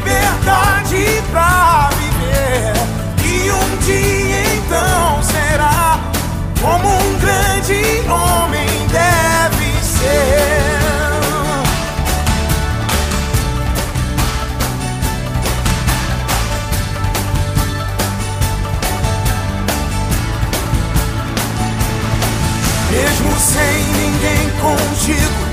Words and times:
liberdade 0.00 1.22
pra 1.30 1.90
viver. 1.98 2.72
E 3.22 3.50
um 3.50 3.76
dia 3.84 4.42
então 4.56 5.22
será 5.22 6.00
como 6.60 6.88
um 6.88 7.18
grande 7.18 7.82
homem 8.08 8.68
deve 8.88 9.84
ser. 9.84 10.70
Mesmo 22.90 23.38
sem 23.38 23.84
ninguém 23.94 24.50
contigo, 24.60 25.49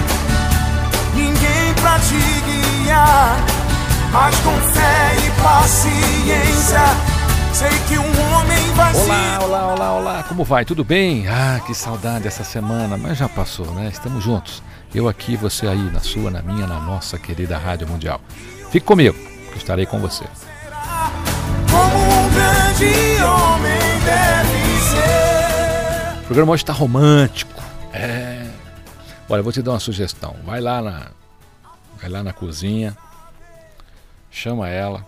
Mas 4.19 4.35
com 4.39 4.51
fé 4.73 5.15
e 5.27 5.43
paciência, 5.43 6.79
sei 7.53 7.69
que 7.87 7.99
um 7.99 8.33
homem 8.33 8.73
vai 8.73 8.91
Olá, 8.95 9.39
olá, 9.43 9.73
olá, 9.73 9.93
olá, 9.93 10.23
como 10.23 10.43
vai? 10.43 10.65
Tudo 10.65 10.83
bem? 10.83 11.27
Ah, 11.27 11.61
que 11.63 11.75
saudade 11.75 12.27
essa 12.27 12.43
semana, 12.43 12.97
mas 12.97 13.19
já 13.19 13.29
passou, 13.29 13.67
né? 13.75 13.89
Estamos 13.93 14.23
juntos. 14.23 14.63
Eu 14.93 15.07
aqui, 15.07 15.37
você 15.37 15.67
aí, 15.67 15.91
na 15.91 15.99
sua, 15.99 16.31
na 16.31 16.41
minha, 16.41 16.65
na 16.65 16.79
nossa 16.79 17.19
querida 17.19 17.59
Rádio 17.59 17.87
Mundial. 17.87 18.19
Fique 18.71 18.87
comigo, 18.87 19.15
que 19.51 19.59
estarei 19.59 19.85
com 19.85 19.99
você. 19.99 20.25
como 21.69 21.97
um 21.99 22.29
grande 22.33 23.23
homem 23.23 23.99
deve 24.03 24.81
ser. 24.81 26.21
O 26.21 26.25
programa 26.25 26.53
hoje 26.53 26.63
está 26.63 26.73
romântico. 26.73 27.61
É. 27.93 28.47
Olha, 29.29 29.43
vou 29.43 29.51
te 29.51 29.61
dar 29.61 29.73
uma 29.73 29.79
sugestão. 29.79 30.35
Vai 30.43 30.59
lá 30.59 30.81
na, 30.81 31.07
vai 32.01 32.09
lá 32.09 32.23
na 32.23 32.33
cozinha, 32.33 32.97
chama 34.37 34.69
ela. 34.69 35.05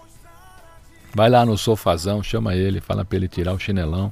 Vai 1.13 1.29
lá 1.29 1.45
no 1.45 1.57
sofazão, 1.57 2.21
chama 2.21 2.55
ele, 2.55 2.79
fala 2.79 3.03
para 3.03 3.17
ele 3.17 3.27
tirar 3.27 3.53
o 3.53 3.59
chinelão. 3.59 4.11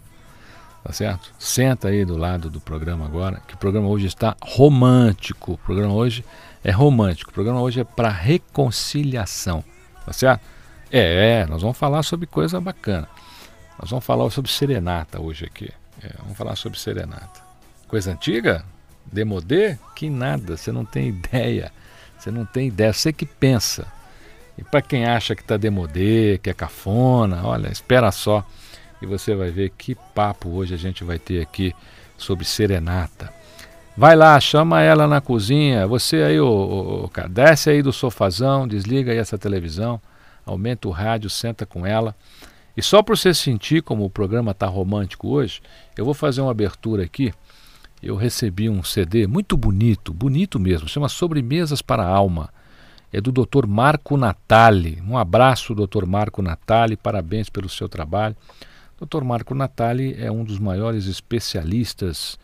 Tá 0.84 0.94
certo? 0.94 1.34
Senta 1.38 1.90
aí 1.90 2.06
do 2.06 2.16
lado 2.16 2.50
do 2.50 2.62
programa 2.62 3.06
agora, 3.06 3.42
que 3.46 3.56
o 3.56 3.58
programa 3.58 3.88
hoje 3.90 4.08
está 4.08 4.38
romântico. 4.42 5.54
O 5.54 5.58
programa 5.58 5.94
hoje 5.94 6.24
é 6.64 6.72
romântico. 6.72 7.30
O 7.30 7.34
programa 7.34 7.60
hoje 7.60 7.82
é 7.82 7.84
para 7.84 8.10
reconciliação. 8.10 9.64
Tá 10.06 10.14
certo? 10.14 10.42
É, 10.90 11.42
é, 11.42 11.46
nós 11.46 11.62
vamos 11.62 11.78
falar 11.78 12.04
sobre 12.04 12.26
coisa 12.26 12.62
bacana. 12.62 13.08
Nós 13.80 13.90
vamos 13.90 14.06
falar 14.06 14.30
sobre 14.30 14.50
serenata 14.50 15.22
hoje 15.22 15.46
aqui. 15.46 15.70
É, 16.02 16.14
vamos 16.20 16.38
falar 16.38 16.56
sobre 16.56 16.80
serenata. 16.80 17.42
Coisa 17.88 18.12
antiga? 18.12 18.64
Demodê? 19.06 19.78
Que 19.96 20.10
nada, 20.10 20.56
você 20.56 20.72
não 20.72 20.86
tem 20.86 21.10
ideia. 21.20 21.72
Você 22.18 22.32
não 22.32 22.46
tem 22.46 22.70
ideia, 22.70 22.94
você 22.94 23.12
que 23.12 23.26
pensa. 23.26 23.86
E 24.58 24.64
para 24.64 24.82
quem 24.82 25.06
acha 25.06 25.36
que 25.36 25.44
tá 25.44 25.56
demodê, 25.56 26.40
que 26.42 26.50
é 26.50 26.54
cafona, 26.54 27.46
olha, 27.46 27.70
espera 27.70 28.12
só 28.12 28.46
e 29.02 29.06
você 29.06 29.36
vai 29.36 29.52
ver 29.52 29.72
que 29.78 29.96
papo 30.16 30.50
hoje 30.50 30.74
a 30.74 30.78
gente 30.78 31.04
vai 31.04 31.20
ter 31.20 31.42
aqui 31.42 31.74
sobre 32.18 32.46
serenata. 32.46 33.32
Vai 33.96 34.16
lá, 34.16 34.40
chama 34.40 34.82
ela 34.82 35.08
na 35.08 35.22
cozinha. 35.22 35.88
Você 35.88 36.18
aí, 36.18 36.40
ô, 36.40 36.48
ô, 36.48 37.06
ô, 37.06 37.10
cara, 37.10 37.28
desce 37.28 37.70
aí 37.70 37.82
do 37.82 37.94
sofazão, 37.94 38.68
desliga 38.68 39.12
aí 39.12 39.18
essa 39.18 39.38
televisão, 39.38 40.00
aumenta 40.46 40.88
o 40.88 40.92
rádio, 40.92 41.30
senta 41.30 41.66
com 41.66 41.86
ela. 41.86 42.16
E 42.76 42.82
só 42.82 43.02
para 43.02 43.16
você 43.16 43.34
sentir 43.34 43.82
como 43.82 44.06
o 44.06 44.10
programa 44.10 44.54
tá 44.54 44.68
romântico 44.68 45.30
hoje, 45.30 45.62
eu 45.96 46.06
vou 46.06 46.14
fazer 46.14 46.42
uma 46.42 46.52
abertura 46.52 47.04
aqui. 47.04 47.34
Eu 48.02 48.16
recebi 48.16 48.70
um 48.70 48.84
CD 48.84 49.26
muito 49.26 49.58
bonito, 49.58 50.14
bonito 50.14 50.60
mesmo, 50.60 50.88
chama 50.88 51.10
Sobremesas 51.10 51.82
para 51.82 52.04
a 52.04 52.08
Alma. 52.08 52.50
É 53.12 53.22
do 53.22 53.32
Dr. 53.32 53.66
Marco 53.66 54.18
Natali. 54.18 55.02
Um 55.08 55.18
abraço, 55.18 55.74
Dr. 55.74 56.06
Marco 56.06 56.42
Natali, 56.42 56.98
parabéns 56.98 57.50
pelo 57.50 57.70
seu 57.70 57.88
trabalho. 57.88 58.36
Dr. 59.00 59.24
Marco 59.24 59.54
Natali 59.54 60.16
é 60.20 60.32
um 60.32 60.44
dos 60.44 60.60
maiores 60.60 61.06
especialistas 61.06 62.38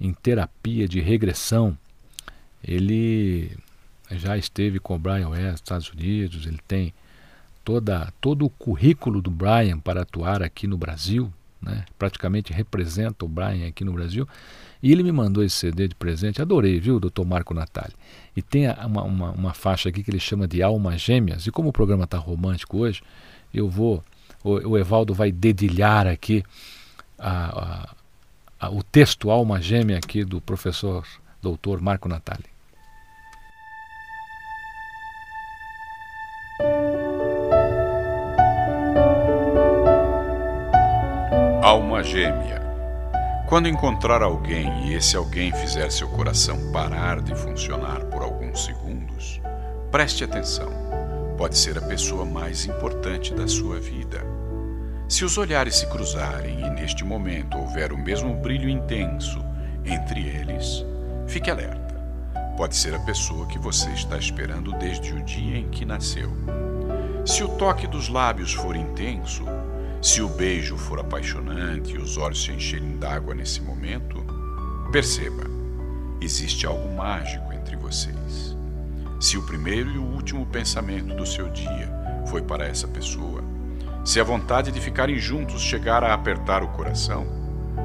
em 0.00 0.12
terapia 0.12 0.88
de 0.88 1.00
regressão. 1.00 1.76
Ele 2.62 3.56
já 4.10 4.36
esteve 4.36 4.80
com 4.80 4.96
o 4.96 4.98
Brian 4.98 5.28
West 5.28 5.44
nos 5.44 5.60
Estados 5.60 5.90
Unidos, 5.90 6.46
ele 6.46 6.60
tem 6.66 6.92
toda, 7.64 8.12
todo 8.20 8.44
o 8.44 8.50
currículo 8.50 9.22
do 9.22 9.30
Brian 9.30 9.78
para 9.78 10.02
atuar 10.02 10.42
aqui 10.42 10.66
no 10.66 10.76
Brasil, 10.76 11.32
né? 11.62 11.84
praticamente 11.98 12.52
representa 12.52 13.24
o 13.24 13.28
Brian 13.28 13.68
aqui 13.68 13.84
no 13.84 13.92
Brasil. 13.92 14.26
E 14.82 14.90
ele 14.92 15.02
me 15.02 15.12
mandou 15.12 15.44
esse 15.44 15.56
CD 15.56 15.88
de 15.88 15.94
presente, 15.94 16.40
adorei, 16.40 16.80
viu, 16.80 16.98
doutor 16.98 17.26
Marco 17.26 17.52
Natali. 17.52 17.92
E 18.34 18.40
tem 18.40 18.66
uma, 18.86 19.02
uma, 19.02 19.30
uma 19.32 19.52
faixa 19.54 19.88
aqui 19.90 20.02
que 20.02 20.10
ele 20.10 20.20
chama 20.20 20.48
de 20.48 20.62
Almas 20.62 21.00
Gêmeas, 21.00 21.46
e 21.46 21.50
como 21.50 21.68
o 21.68 21.72
programa 21.72 22.04
está 22.04 22.16
romântico 22.16 22.78
hoje, 22.78 23.02
eu 23.52 23.68
vou, 23.68 24.02
o, 24.42 24.70
o 24.70 24.78
Evaldo 24.78 25.12
vai 25.12 25.30
dedilhar 25.30 26.06
aqui 26.06 26.42
a- 27.18 27.88
a- 28.60 28.66
a- 28.66 28.70
o 28.70 28.82
texto 28.82 29.30
Alma 29.30 29.60
Gêmea 29.60 29.98
aqui 29.98 30.24
do 30.24 30.40
professor 30.40 31.06
doutor 31.42 31.80
Marco 31.80 32.08
Natali. 32.08 32.44
Gêmea. 42.02 42.60
Quando 43.48 43.68
encontrar 43.68 44.22
alguém 44.22 44.88
e 44.88 44.94
esse 44.94 45.16
alguém 45.16 45.52
fizer 45.52 45.90
seu 45.90 46.08
coração 46.08 46.70
parar 46.72 47.20
de 47.20 47.34
funcionar 47.34 48.04
por 48.06 48.22
alguns 48.22 48.64
segundos, 48.64 49.40
preste 49.90 50.22
atenção. 50.22 50.70
Pode 51.36 51.58
ser 51.58 51.76
a 51.76 51.82
pessoa 51.82 52.24
mais 52.24 52.64
importante 52.64 53.34
da 53.34 53.48
sua 53.48 53.80
vida. 53.80 54.20
Se 55.08 55.24
os 55.24 55.36
olhares 55.36 55.76
se 55.76 55.86
cruzarem 55.86 56.60
e 56.60 56.70
neste 56.70 57.04
momento 57.04 57.58
houver 57.58 57.92
o 57.92 57.98
mesmo 57.98 58.34
brilho 58.34 58.68
intenso 58.68 59.44
entre 59.84 60.20
eles, 60.20 60.84
fique 61.26 61.50
alerta. 61.50 61.94
Pode 62.56 62.76
ser 62.76 62.94
a 62.94 63.00
pessoa 63.00 63.46
que 63.46 63.58
você 63.58 63.90
está 63.90 64.16
esperando 64.16 64.72
desde 64.74 65.12
o 65.12 65.22
dia 65.24 65.58
em 65.58 65.68
que 65.68 65.84
nasceu. 65.84 66.30
Se 67.24 67.42
o 67.42 67.48
toque 67.48 67.86
dos 67.86 68.08
lábios 68.08 68.52
for 68.52 68.76
intenso, 68.76 69.44
se 70.02 70.22
o 70.22 70.28
beijo 70.28 70.78
for 70.78 70.98
apaixonante 70.98 71.94
e 71.94 71.98
os 71.98 72.16
olhos 72.16 72.42
se 72.42 72.50
encherem 72.50 72.96
d'água 72.96 73.34
nesse 73.34 73.60
momento, 73.60 74.24
perceba, 74.90 75.44
existe 76.22 76.66
algo 76.66 76.88
mágico 76.96 77.52
entre 77.52 77.76
vocês. 77.76 78.56
Se 79.20 79.36
o 79.36 79.42
primeiro 79.44 79.90
e 79.90 79.98
o 79.98 80.02
último 80.02 80.46
pensamento 80.46 81.14
do 81.14 81.26
seu 81.26 81.50
dia 81.50 81.92
foi 82.26 82.40
para 82.40 82.66
essa 82.66 82.88
pessoa, 82.88 83.44
se 84.02 84.18
a 84.18 84.24
vontade 84.24 84.72
de 84.72 84.80
ficarem 84.80 85.18
juntos 85.18 85.60
chegar 85.60 86.02
a 86.02 86.14
apertar 86.14 86.62
o 86.62 86.68
coração, 86.68 87.26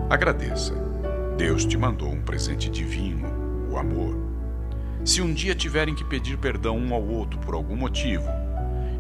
agradeça. 0.10 0.74
Deus 1.38 1.66
te 1.66 1.78
mandou 1.78 2.10
um 2.10 2.22
presente 2.22 2.70
divino, 2.70 3.28
o 3.70 3.78
amor. 3.78 4.16
Se 5.04 5.22
um 5.22 5.34
dia 5.34 5.54
tiverem 5.54 5.94
que 5.94 6.06
pedir 6.06 6.38
perdão 6.38 6.78
um 6.78 6.94
ao 6.94 7.06
outro 7.06 7.38
por 7.40 7.54
algum 7.54 7.76
motivo, 7.76 8.26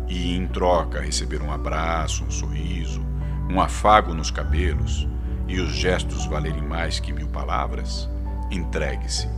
e 0.07 0.35
em 0.35 0.47
troca 0.47 1.01
receber 1.01 1.41
um 1.41 1.51
abraço, 1.51 2.23
um 2.23 2.31
sorriso, 2.31 3.05
um 3.49 3.59
afago 3.59 4.13
nos 4.13 4.31
cabelos 4.31 5.07
e 5.47 5.59
os 5.59 5.73
gestos 5.73 6.25
valerem 6.25 6.61
mais 6.61 6.99
que 6.99 7.13
mil 7.13 7.27
palavras, 7.27 8.09
entregue-se, 8.51 9.29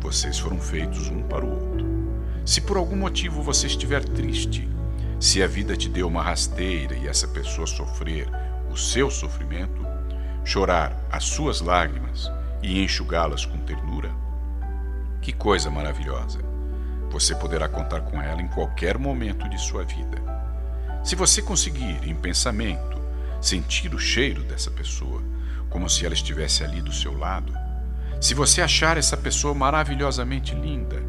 Vocês 0.00 0.38
foram 0.38 0.58
feitos 0.58 1.08
um 1.08 1.22
para 1.22 1.44
o 1.44 1.50
outro. 1.50 1.86
Se 2.44 2.60
por 2.60 2.78
algum 2.78 2.96
motivo 2.96 3.42
você 3.42 3.66
estiver 3.66 4.02
triste, 4.02 4.66
se 5.18 5.42
a 5.42 5.46
vida 5.46 5.76
te 5.76 5.90
deu 5.90 6.08
uma 6.08 6.22
rasteira 6.22 6.96
e 6.96 7.06
essa 7.06 7.28
pessoa 7.28 7.66
sofrer 7.66 8.26
o 8.70 8.76
seu 8.76 9.10
sofrimento, 9.10 9.86
chorar 10.42 10.96
as 11.12 11.24
suas 11.24 11.60
lágrimas 11.60 12.32
e 12.62 12.82
enxugá-las 12.82 13.44
com 13.44 13.58
ternura, 13.58 14.10
que 15.20 15.32
coisa 15.32 15.70
maravilhosa! 15.70 16.49
Você 17.10 17.34
poderá 17.34 17.68
contar 17.68 18.02
com 18.02 18.22
ela 18.22 18.40
em 18.40 18.48
qualquer 18.48 18.96
momento 18.96 19.48
de 19.48 19.60
sua 19.60 19.84
vida. 19.84 20.18
Se 21.02 21.16
você 21.16 21.42
conseguir, 21.42 21.98
em 22.04 22.14
pensamento, 22.14 23.00
sentir 23.40 23.94
o 23.94 23.98
cheiro 23.98 24.44
dessa 24.44 24.70
pessoa, 24.70 25.22
como 25.68 25.88
se 25.88 26.04
ela 26.04 26.14
estivesse 26.14 26.62
ali 26.62 26.80
do 26.80 26.92
seu 26.92 27.16
lado, 27.16 27.52
se 28.20 28.34
você 28.34 28.62
achar 28.62 28.96
essa 28.96 29.16
pessoa 29.16 29.54
maravilhosamente 29.54 30.54
linda, 30.54 31.02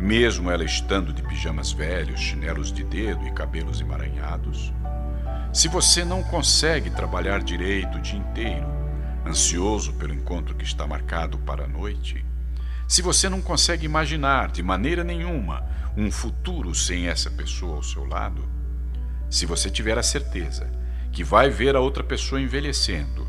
mesmo 0.00 0.50
ela 0.50 0.64
estando 0.64 1.12
de 1.12 1.22
pijamas 1.22 1.70
velhos, 1.72 2.20
chinelos 2.20 2.72
de 2.72 2.82
dedo 2.82 3.26
e 3.26 3.32
cabelos 3.32 3.80
emaranhados, 3.80 4.72
se 5.52 5.68
você 5.68 6.04
não 6.04 6.22
consegue 6.22 6.90
trabalhar 6.90 7.42
direito 7.42 7.98
o 7.98 8.00
dia 8.00 8.18
inteiro, 8.18 8.66
ansioso 9.26 9.94
pelo 9.94 10.12
encontro 10.12 10.54
que 10.54 10.64
está 10.64 10.86
marcado 10.86 11.38
para 11.38 11.64
a 11.64 11.68
noite, 11.68 12.24
se 12.86 13.02
você 13.02 13.28
não 13.28 13.40
consegue 13.40 13.84
imaginar 13.84 14.50
de 14.50 14.62
maneira 14.62 15.02
nenhuma 15.02 15.64
um 15.96 16.10
futuro 16.10 16.74
sem 16.74 17.08
essa 17.08 17.30
pessoa 17.30 17.76
ao 17.76 17.82
seu 17.82 18.04
lado, 18.04 18.48
se 19.28 19.44
você 19.44 19.68
tiver 19.68 19.98
a 19.98 20.02
certeza 20.02 20.70
que 21.10 21.24
vai 21.24 21.50
ver 21.50 21.74
a 21.74 21.80
outra 21.80 22.04
pessoa 22.04 22.40
envelhecendo 22.40 23.26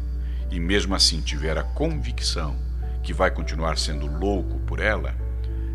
e 0.52 0.60
mesmo 0.60 0.94
assim 0.94 1.22
tiver 1.22 1.58
a 1.58 1.64
convicção 1.64 2.56
que 3.02 3.14
vai 3.14 3.32
continuar 3.32 3.78
sendo 3.78 4.06
louco 4.06 4.60
por 4.60 4.80
ela, 4.80 5.16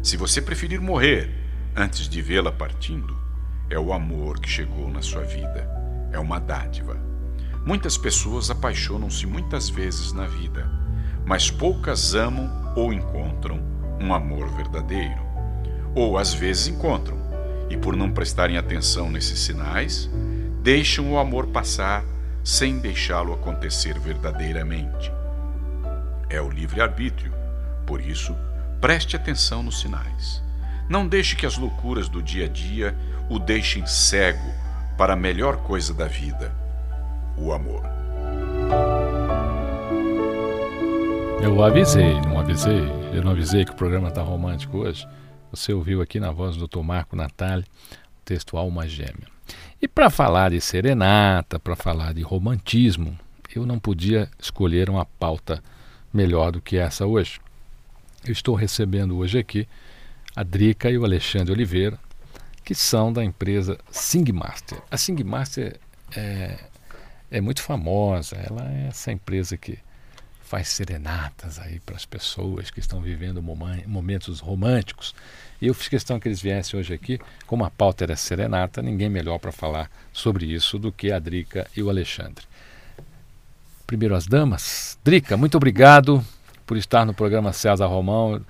se 0.03 0.17
você 0.17 0.41
preferir 0.41 0.81
morrer 0.81 1.31
antes 1.75 2.09
de 2.09 2.23
vê-la 2.23 2.53
partindo, 2.53 3.21
é 3.69 3.79
o 3.79 3.93
amor 3.93 4.39
que 4.39 4.49
chegou 4.49 4.91
na 4.91 5.03
sua 5.03 5.23
vida, 5.23 5.69
é 6.13 6.19
uma 6.19 6.39
dádiva. 6.39 7.01
Muitas 7.65 7.97
pessoas 7.97 8.51
apaixonam-se 8.51 9.27
muitas 9.27 9.69
vezes 9.69 10.13
na 10.13 10.27
vida, 10.27 10.71
mas 11.25 11.51
poucas 11.51 12.15
amam 12.15 12.62
ou 12.75 12.93
encontram 12.93 13.61
um 14.01 14.13
amor 14.13 14.49
verdadeiro. 14.49 15.21
Ou 15.95 16.17
às 16.17 16.33
vezes 16.33 16.69
encontram, 16.69 17.17
e 17.69 17.77
por 17.77 17.97
não 17.97 18.11
prestarem 18.11 18.57
atenção 18.57 19.11
nesses 19.11 19.41
sinais, 19.41 20.11
deixam 20.63 21.13
o 21.13 21.19
amor 21.19 21.49
passar 21.49 22.05
sem 22.45 22.79
deixá-lo 22.79 23.33
acontecer 23.33 23.99
verdadeiramente. 23.99 25.13
É 26.29 26.41
o 26.41 26.51
livre-arbítrio, 26.51 27.33
por 27.87 28.01
isso, 28.01 28.35
preste 28.81 29.17
atenção 29.17 29.63
nos 29.63 29.81
sinais. 29.81 30.43
Não 30.89 31.07
deixe 31.07 31.37
que 31.37 31.47
as 31.47 31.57
loucuras 31.57 32.09
do 32.09 32.23
dia 32.23 32.47
a 32.47 32.49
dia 32.49 32.97
o 33.31 33.39
deixem 33.39 33.87
cego 33.87 34.53
para 34.97 35.15
a 35.15 35.17
melhor 35.17 35.59
coisa 35.59 35.95
da 35.95 36.07
vida, 36.07 36.53
o 37.37 37.53
amor. 37.53 37.83
Eu 41.43 41.63
avisei, 41.63 42.21
não 42.21 42.32
avisei? 42.43 42.83
Eu 43.15 43.23
não 43.23 43.31
avisei 43.31 43.65
que 43.65 43.71
o 43.71 43.77
programa 43.77 44.09
está 44.09 44.21
romântico 44.21 44.79
hoje? 44.79 45.07
Você 45.53 45.73
ouviu 45.73 46.03
aqui 46.03 46.19
na 46.19 46.33
voz 46.33 46.57
do 46.57 46.67
Dr. 46.67 46.81
Marco 46.81 47.15
Natali, 47.15 47.63
o 47.63 48.25
texto 48.25 48.57
Alma 48.57 48.89
Gêmea. 48.89 49.29
E 49.81 49.87
para 49.87 50.11
falar 50.11 50.51
de 50.51 50.61
serenata, 50.61 51.61
para 51.61 51.77
falar 51.77 52.13
de 52.13 52.23
romantismo, 52.23 53.17
eu 53.55 53.65
não 53.65 53.79
podia 53.79 54.29
escolher 54.41 54.91
uma 54.91 55.07
pauta 55.07 55.63
melhor 56.13 56.51
do 56.51 56.61
que 56.61 56.77
essa 56.77 57.07
hoje. 57.07 57.41
Eu 58.27 58.33
estou 58.33 58.57
recebendo 58.57 59.17
hoje 59.17 59.39
aqui 59.39 59.69
a 60.35 60.43
Drica 60.43 60.91
e 60.91 60.99
o 60.99 61.05
Alexandre 61.05 61.53
Oliveira, 61.53 61.97
que 62.65 62.75
são 62.75 63.13
da 63.13 63.23
empresa 63.23 63.79
Singmaster. 63.89 64.83
A 64.91 64.97
Singmaster 64.97 65.79
é, 66.17 66.59
é 67.31 67.41
muito 67.41 67.63
famosa, 67.63 68.35
ela 68.35 68.69
é 68.69 68.89
essa 68.89 69.13
empresa 69.13 69.57
que 69.57 69.79
faz 70.53 70.69
serenatas 70.69 71.59
aí 71.59 71.81
para 71.81 71.97
as 71.97 72.05
pessoas 72.05 72.71
que 72.71 72.79
estão 72.79 73.01
vivendo 73.01 73.43
momentos 73.87 74.39
românticos. 74.39 75.15
E 75.63 75.67
eu 75.67 75.73
fiz 75.73 75.89
questão 75.89 76.21
que 76.21 76.29
eles 76.29 76.43
viessem 76.43 76.79
hoje 76.79 76.93
aqui, 76.93 77.19
como 77.47 77.65
a 77.65 77.71
pauta 77.71 78.05
era 78.05 78.15
serenata, 78.17 78.83
ninguém 78.83 79.09
melhor 79.09 79.39
para 79.39 79.51
falar 79.51 79.91
sobre 80.13 80.45
isso 80.45 80.79
do 80.79 80.93
que 80.93 81.11
a 81.11 81.19
Drica 81.19 81.67
e 81.75 81.83
o 81.83 81.89
Alexandre. 81.89 82.45
Primeiro 83.87 84.15
as 84.15 84.27
damas. 84.27 84.99
Drica, 85.03 85.39
muito 85.39 85.57
obrigado 85.57 86.23
por 86.67 86.77
estar 86.77 87.07
no 87.07 87.15
programa 87.15 87.55
César 87.55 87.87
Romão, 87.87 88.45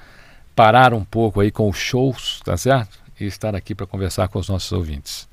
parar 0.57 0.93
um 0.93 1.05
pouco 1.05 1.39
aí 1.39 1.53
com 1.53 1.69
os 1.69 1.77
shows, 1.77 2.41
tá 2.45 2.57
certo? 2.57 2.99
E 3.21 3.27
estar 3.27 3.55
aqui 3.55 3.77
para 3.77 3.87
conversar 3.87 4.27
com 4.27 4.41
os 4.41 4.49
nossos 4.49 4.73
ouvintes. 4.73 5.29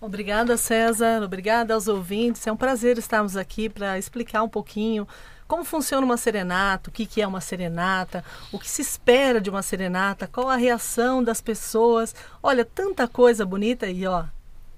Obrigada, 0.00 0.56
César. 0.56 1.22
Obrigada 1.22 1.74
aos 1.74 1.86
ouvintes. 1.86 2.46
É 2.46 2.52
um 2.52 2.56
prazer 2.56 2.96
estarmos 2.96 3.36
aqui 3.36 3.68
para 3.68 3.98
explicar 3.98 4.42
um 4.42 4.48
pouquinho 4.48 5.06
como 5.46 5.64
funciona 5.64 6.06
uma 6.06 6.16
serenata, 6.16 6.88
o 6.88 6.92
que, 6.92 7.04
que 7.04 7.20
é 7.20 7.26
uma 7.26 7.40
serenata, 7.40 8.24
o 8.52 8.58
que 8.58 8.70
se 8.70 8.80
espera 8.82 9.40
de 9.40 9.50
uma 9.50 9.62
serenata, 9.62 10.28
qual 10.28 10.48
a 10.48 10.56
reação 10.56 11.22
das 11.22 11.40
pessoas. 11.40 12.14
Olha, 12.40 12.64
tanta 12.64 13.08
coisa 13.08 13.44
bonita 13.44 13.88
e 13.88 14.06
ó, 14.06 14.24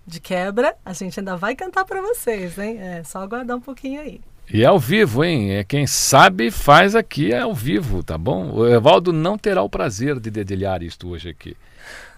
de 0.06 0.18
quebra, 0.18 0.74
a 0.84 0.92
gente 0.94 1.20
ainda 1.20 1.36
vai 1.36 1.54
cantar 1.54 1.84
para 1.84 2.00
vocês, 2.00 2.58
hein? 2.58 2.78
É 2.80 3.04
só 3.04 3.20
aguardar 3.20 3.56
um 3.56 3.60
pouquinho 3.60 4.00
aí. 4.00 4.20
E 4.52 4.62
é 4.62 4.66
ao 4.66 4.78
vivo, 4.78 5.22
hein? 5.22 5.52
É 5.52 5.62
quem 5.62 5.86
sabe 5.86 6.50
faz 6.50 6.96
aqui 6.96 7.32
é 7.32 7.40
ao 7.40 7.54
vivo, 7.54 8.02
tá 8.02 8.18
bom? 8.18 8.50
O 8.50 8.66
Evaldo 8.66 9.12
não 9.12 9.38
terá 9.38 9.62
o 9.62 9.68
prazer 9.68 10.18
de 10.18 10.30
dedilhar 10.30 10.82
isto 10.82 11.08
hoje 11.08 11.28
aqui. 11.28 11.56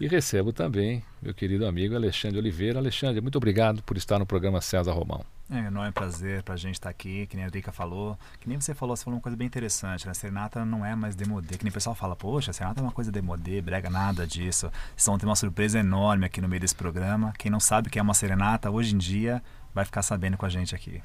E 0.01 0.07
recebo 0.07 0.53
também 0.53 1.03
meu 1.23 1.35
querido 1.35 1.67
amigo 1.67 1.95
Alexandre 1.95 2.39
Oliveira. 2.39 2.79
Alexandre, 2.79 3.21
muito 3.21 3.37
obrigado 3.37 3.83
por 3.83 3.97
estar 3.97 4.19
no 4.19 4.27
programa 4.27 4.61
César 4.61 4.93
Romão. 4.93 5.25
É, 5.51 5.71
não 5.71 5.85
é 5.85 5.91
um 5.91 5.93
prazer 5.93 6.43
para 6.43 6.55
a 6.55 6.57
gente 6.57 6.75
estar 6.75 6.89
aqui, 6.89 7.27
que 7.27 7.37
nem 7.37 7.45
a 7.45 7.49
Drica 7.49 7.71
falou. 7.71 8.19
Que 8.41 8.49
nem 8.49 8.59
você 8.59 8.75
falou, 8.75 8.97
você 8.97 9.05
falou 9.05 9.19
uma 9.19 9.23
coisa 9.23 9.37
bem 9.37 9.47
interessante, 9.47 10.07
né? 10.07 10.13
A 10.13 10.15
serenata 10.15 10.65
não 10.65 10.85
é 10.85 10.95
mais 10.97 11.15
demodê. 11.15 11.59
Que 11.59 11.65
nem 11.65 11.71
o 11.71 11.75
pessoal 11.75 11.95
fala, 11.95 12.17
poxa, 12.17 12.51
a 12.51 12.55
serenata 12.55 12.81
é 12.81 12.83
uma 12.83 12.93
coisa 12.93 13.13
demodê, 13.13 13.61
brega 13.61 13.91
nada 13.91 14.27
disso. 14.27 14.71
Vocês 14.97 15.07
vão 15.07 15.19
ter 15.19 15.27
uma 15.27 15.37
surpresa 15.37 15.79
enorme 15.79 16.25
aqui 16.25 16.41
no 16.41 16.49
meio 16.49 16.61
desse 16.61 16.75
programa. 16.75 17.33
Quem 17.39 17.51
não 17.51 17.61
sabe 17.61 17.89
o 17.89 17.91
que 17.91 17.99
é 17.99 18.03
uma 18.03 18.15
serenata, 18.15 18.71
hoje 18.71 18.95
em 18.95 18.99
dia, 18.99 19.43
vai 19.75 19.85
ficar 19.85 20.03
sabendo 20.03 20.37
com 20.37 20.47
a 20.47 20.49
gente 20.49 20.75
aqui. 20.75 21.03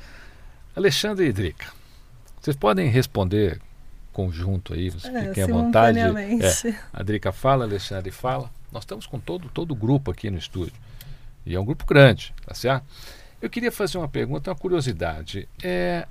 Alexandre 0.75 1.27
e 1.27 1.33
Drica, 1.33 1.67
vocês 2.39 2.55
podem 2.55 2.89
responder 2.89 3.59
conjunto 4.19 4.73
aí, 4.73 4.89
vocês 4.89 5.15
é, 5.15 5.29
fiquem 5.29 5.43
à 5.43 5.47
vontade. 5.47 5.97
É, 5.97 6.75
a 6.91 7.01
Drica 7.01 7.31
fala, 7.31 7.63
Alexandre 7.63 8.11
fala. 8.11 8.51
Nós 8.69 8.83
estamos 8.83 9.07
com 9.07 9.17
todo, 9.17 9.47
todo 9.47 9.71
o 9.71 9.75
grupo 9.75 10.11
aqui 10.11 10.29
no 10.29 10.37
estúdio. 10.37 10.73
E 11.45 11.55
é 11.55 11.59
um 11.59 11.63
grupo 11.63 11.85
grande, 11.85 12.35
tá 12.45 12.53
certo? 12.53 12.85
Eu 13.41 13.49
queria 13.49 13.71
fazer 13.71 13.97
uma 13.97 14.09
pergunta, 14.09 14.51
uma 14.51 14.57
curiosidade. 14.57 15.47
É, 15.63 16.05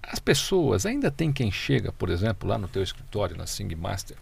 as 0.00 0.20
pessoas, 0.20 0.86
ainda 0.86 1.10
tem 1.10 1.32
quem 1.32 1.50
chega, 1.50 1.90
por 1.90 2.10
exemplo, 2.10 2.48
lá 2.48 2.56
no 2.56 2.68
teu 2.68 2.84
escritório, 2.84 3.36
na 3.36 3.46
Sing 3.46 3.74
Master. 3.74 4.16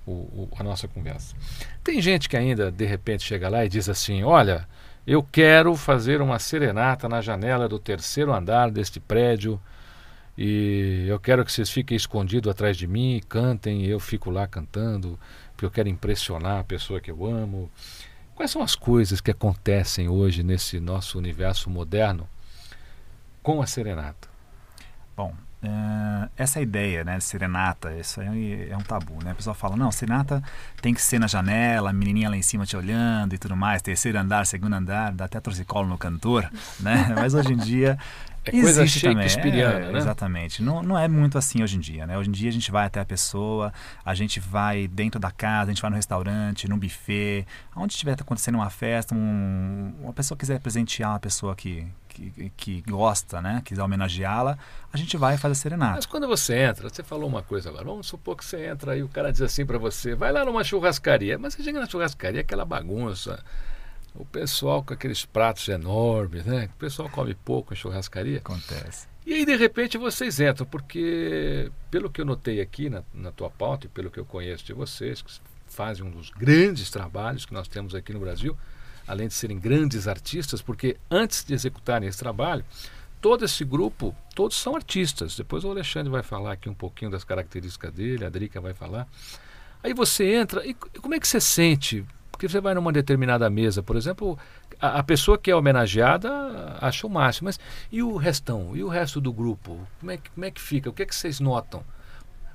o, 0.05 0.12
o, 0.12 0.50
a 0.57 0.63
nossa 0.63 0.88
conversa. 0.88 1.35
Tem 1.83 2.01
gente 2.01 2.27
que 2.27 2.35
ainda, 2.35 2.71
de 2.71 2.85
repente, 2.85 3.21
chega 3.23 3.47
lá 3.47 3.63
e 3.63 3.69
diz 3.69 3.88
assim: 3.88 4.23
Olha, 4.23 4.67
eu 5.05 5.21
quero 5.23 5.75
fazer 5.75 6.19
uma 6.21 6.39
serenata 6.39 7.07
na 7.07 7.21
janela 7.21 7.69
do 7.69 7.77
terceiro 7.77 8.33
andar 8.33 8.71
deste 8.71 9.00
prédio 9.00 9.62
e 10.35 11.05
eu 11.07 11.19
quero 11.19 11.45
que 11.45 11.51
vocês 11.51 11.69
fiquem 11.69 11.95
escondidos 11.95 12.50
atrás 12.50 12.75
de 12.75 12.88
mim, 12.88 13.21
cantem, 13.29 13.85
eu 13.85 14.00
fico 14.00 14.31
lá 14.31 14.47
cantando, 14.47 15.19
porque 15.63 15.65
eu 15.65 15.72
quero 15.72 15.89
impressionar 15.89 16.60
a 16.60 16.63
pessoa 16.63 17.00
que 17.00 17.10
eu 17.10 17.25
amo. 17.25 17.72
Quais 18.36 18.51
são 18.51 18.62
as 18.62 18.75
coisas 18.75 19.22
que 19.22 19.32
acontecem 19.32 20.10
hoje 20.10 20.43
nesse 20.43 20.79
nosso 20.79 21.17
universo 21.17 21.70
moderno 21.70 22.27
com 23.41 23.62
a 23.62 23.67
serenata? 23.67 24.27
Bom, 25.15 25.34
uh, 25.63 26.29
essa 26.36 26.60
ideia, 26.60 27.03
né, 27.03 27.17
de 27.17 27.24
serenata, 27.24 27.96
isso 27.96 28.20
é, 28.20 28.70
é 28.70 28.75
um 28.75 28.82
tabu, 28.82 29.24
né? 29.24 29.32
A 29.32 29.36
pessoa 29.36 29.53
fala, 29.53 29.77
não, 29.77 29.91
serenata 29.91 30.43
tem 30.82 30.93
que 30.93 31.01
ser 31.01 31.20
na 31.20 31.27
janela, 31.27 31.91
a 31.91 31.93
menininha 31.93 32.29
lá 32.29 32.36
em 32.36 32.41
cima 32.41 32.65
te 32.65 32.75
olhando 32.75 33.34
e 33.36 33.38
tudo 33.38 33.55
mais, 33.55 33.82
terceiro 33.82 34.17
andar, 34.20 34.46
segundo 34.46 34.74
andar, 34.74 35.13
dá 35.13 35.25
até 35.25 35.39
torcicolo 35.39 35.88
no 35.88 35.98
cantor, 35.98 36.50
né? 36.79 37.13
Mas 37.15 37.34
hoje 37.36 37.53
em 37.53 37.58
dia 37.58 37.98
é 38.45 38.51
coisa 38.51 38.83
Existe 38.83 39.01
também, 39.01 39.25
é, 39.62 39.91
né? 39.91 39.97
Exatamente. 39.97 40.62
Não, 40.62 40.83
não 40.83 40.97
é 40.97 41.07
muito 41.07 41.38
assim 41.38 41.63
hoje 41.63 41.77
em 41.77 41.79
dia, 41.79 42.05
né? 42.05 42.17
Hoje 42.17 42.29
em 42.29 42.31
dia 42.33 42.50
a 42.50 42.53
gente 42.53 42.69
vai 42.71 42.85
até 42.85 43.00
a 43.00 43.05
pessoa, 43.05 43.71
a 44.03 44.13
gente 44.13 44.39
vai 44.39 44.88
dentro 44.88 45.19
da 45.19 45.31
casa, 45.31 45.71
a 45.71 45.73
gente 45.73 45.81
vai 45.81 45.89
no 45.89 45.95
restaurante, 45.95 46.67
num 46.67 46.77
buffet, 46.77 47.47
onde 47.75 47.93
estiver 47.93 48.13
acontecendo 48.19 48.55
uma 48.55 48.69
festa, 48.69 49.15
um, 49.15 49.93
uma 50.01 50.13
pessoa 50.13 50.38
quiser 50.38 50.59
presentear 50.59 51.12
uma 51.12 51.19
pessoa 51.19 51.55
que, 51.55 51.88
que, 52.09 52.51
que 52.57 52.81
gosta, 52.81 53.41
né? 53.41 53.62
Quiser 53.63 53.81
homenageá-la, 53.81 54.57
a 54.91 54.97
gente 54.97 55.15
vai 55.15 55.35
e 55.35 55.38
faz 55.38 55.51
a 55.53 55.55
serenata. 55.55 55.95
Mas 55.95 56.05
quando 56.05 56.27
você 56.27 56.55
entra, 56.55 56.89
você 56.89 57.01
falou 57.01 57.29
uma 57.29 57.41
coisa 57.41 57.69
agora, 57.69 57.85
vamos 57.85 58.07
supor 58.07 58.35
que 58.35 58.43
você 58.43 58.67
entra 58.67 58.97
e 58.97 59.03
o 59.03 59.07
cara 59.07 59.31
diz 59.31 59.41
assim 59.41 59.65
para 59.65 59.77
você, 59.77 60.15
vai 60.15 60.31
lá 60.33 60.43
numa 60.43 60.63
churrascaria, 60.63 61.38
mas 61.38 61.53
você 61.53 61.63
chega 61.63 61.79
na 61.79 61.88
churrascaria, 61.88 62.41
aquela 62.41 62.65
bagunça, 62.65 63.41
o 64.15 64.25
pessoal 64.25 64.84
com 64.84 64.93
aqueles 64.93 65.25
pratos 65.25 65.67
enormes, 65.67 66.46
né? 66.46 66.70
O 66.75 66.77
pessoal 66.77 67.10
come 67.10 67.34
pouco 67.34 67.74
em 67.74 67.75
churrascaria. 67.75 68.38
Acontece. 68.38 69.08
E 69.25 69.34
aí, 69.34 69.46
de 69.46 69.55
repente, 69.55 69.98
vocês 69.98 70.39
entram, 70.39 70.65
porque, 70.65 71.72
pelo 71.89 72.10
que 72.10 72.22
eu 72.22 72.25
notei 72.25 72.60
aqui 72.60 72.89
na, 72.89 73.03
na 73.13 73.32
tua 73.32 73.50
pauta 73.50 73.88
e 73.88 73.89
pelo 73.89 74.12
que 74.12 74.20
eu 74.20 74.25
conheço 74.25 74.65
de 74.65 74.74
vocês, 74.74 75.22
que 75.22 75.32
fazem 75.65 76.05
um 76.05 76.12
dos 76.12 76.29
grandes 76.29 76.89
trabalhos 76.89 77.46
que 77.46 77.53
nós 77.53 77.67
temos 77.67 77.96
aqui 77.96 78.13
no 78.13 78.20
Brasil, 78.20 78.55
além 79.08 79.27
de 79.27 79.34
serem 79.34 79.58
grandes 79.58 80.08
artistas, 80.08 80.62
porque 80.62 80.98
antes 81.10 81.43
de 81.43 81.53
executarem 81.53 82.08
esse 82.08 82.20
trabalho, 82.20 82.63
todo 83.22 83.46
esse 83.46 83.63
grupo, 83.63 84.15
todos 84.36 84.58
são 84.58 84.75
artistas. 84.75 85.36
Depois 85.36 85.63
o 85.63 85.72
Alexandre 85.72 86.12
vai 86.12 86.22
falar 86.22 86.51
aqui 86.51 86.70
um 86.70 86.74
pouquinho 86.74 87.10
das 87.10 87.24
características 87.24 87.93
dele, 87.93 88.25
a 88.25 88.29
Drica 88.29 88.60
vai 88.60 88.74
falar. 88.74 89.08
Aí 89.82 89.93
você 89.93 90.36
entra, 90.36 90.65
e 90.65 90.74
como 90.74 91.15
é 91.15 91.20
que 91.20 91.27
você 91.27 91.39
sente 91.39 92.05
porque 92.43 92.51
você 92.51 92.59
vai 92.59 92.73
numa 92.73 92.91
determinada 92.91 93.50
mesa, 93.50 93.81
por 93.81 93.95
exemplo, 93.95 94.38
a, 94.77 95.00
a, 95.00 95.03
pessoa 95.03 95.38
que 95.38 95.50
é 95.50 95.55
homenageada 95.55 96.77
acha 96.81 97.07
o 97.07 97.09
máximo, 97.09 97.45
mas 97.45 97.57
e 97.89 98.03
o 98.03 98.17
restão? 98.17 98.75
E 98.75 98.83
o 98.83 98.89
resto 98.89 99.21
do 99.21 99.31
grupo? 99.31 99.79
Como 100.01 100.12
é 100.12 100.17
que, 100.17 100.29
como 100.29 100.43
é 100.43 100.51
que 100.51 100.59
fica? 100.59 100.89
O 100.89 100.93
que 100.93 101.03
é 101.03 101.05
que 101.05 101.15
vocês 101.15 101.39
notam? 101.39 101.85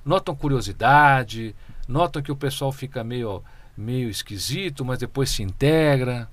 Notam 0.04 0.36
curiosidade? 0.36 1.56
Notam 1.88 2.20
que 2.20 2.30
o 2.30 2.36
pessoal 2.36 2.70
fica 2.70 3.02
meio, 3.02 3.42
meio 3.74 4.10
esquisito, 4.10 4.84
mas 4.84 4.98
depois 4.98 5.30
se 5.30 5.42
integra? 5.42 6.28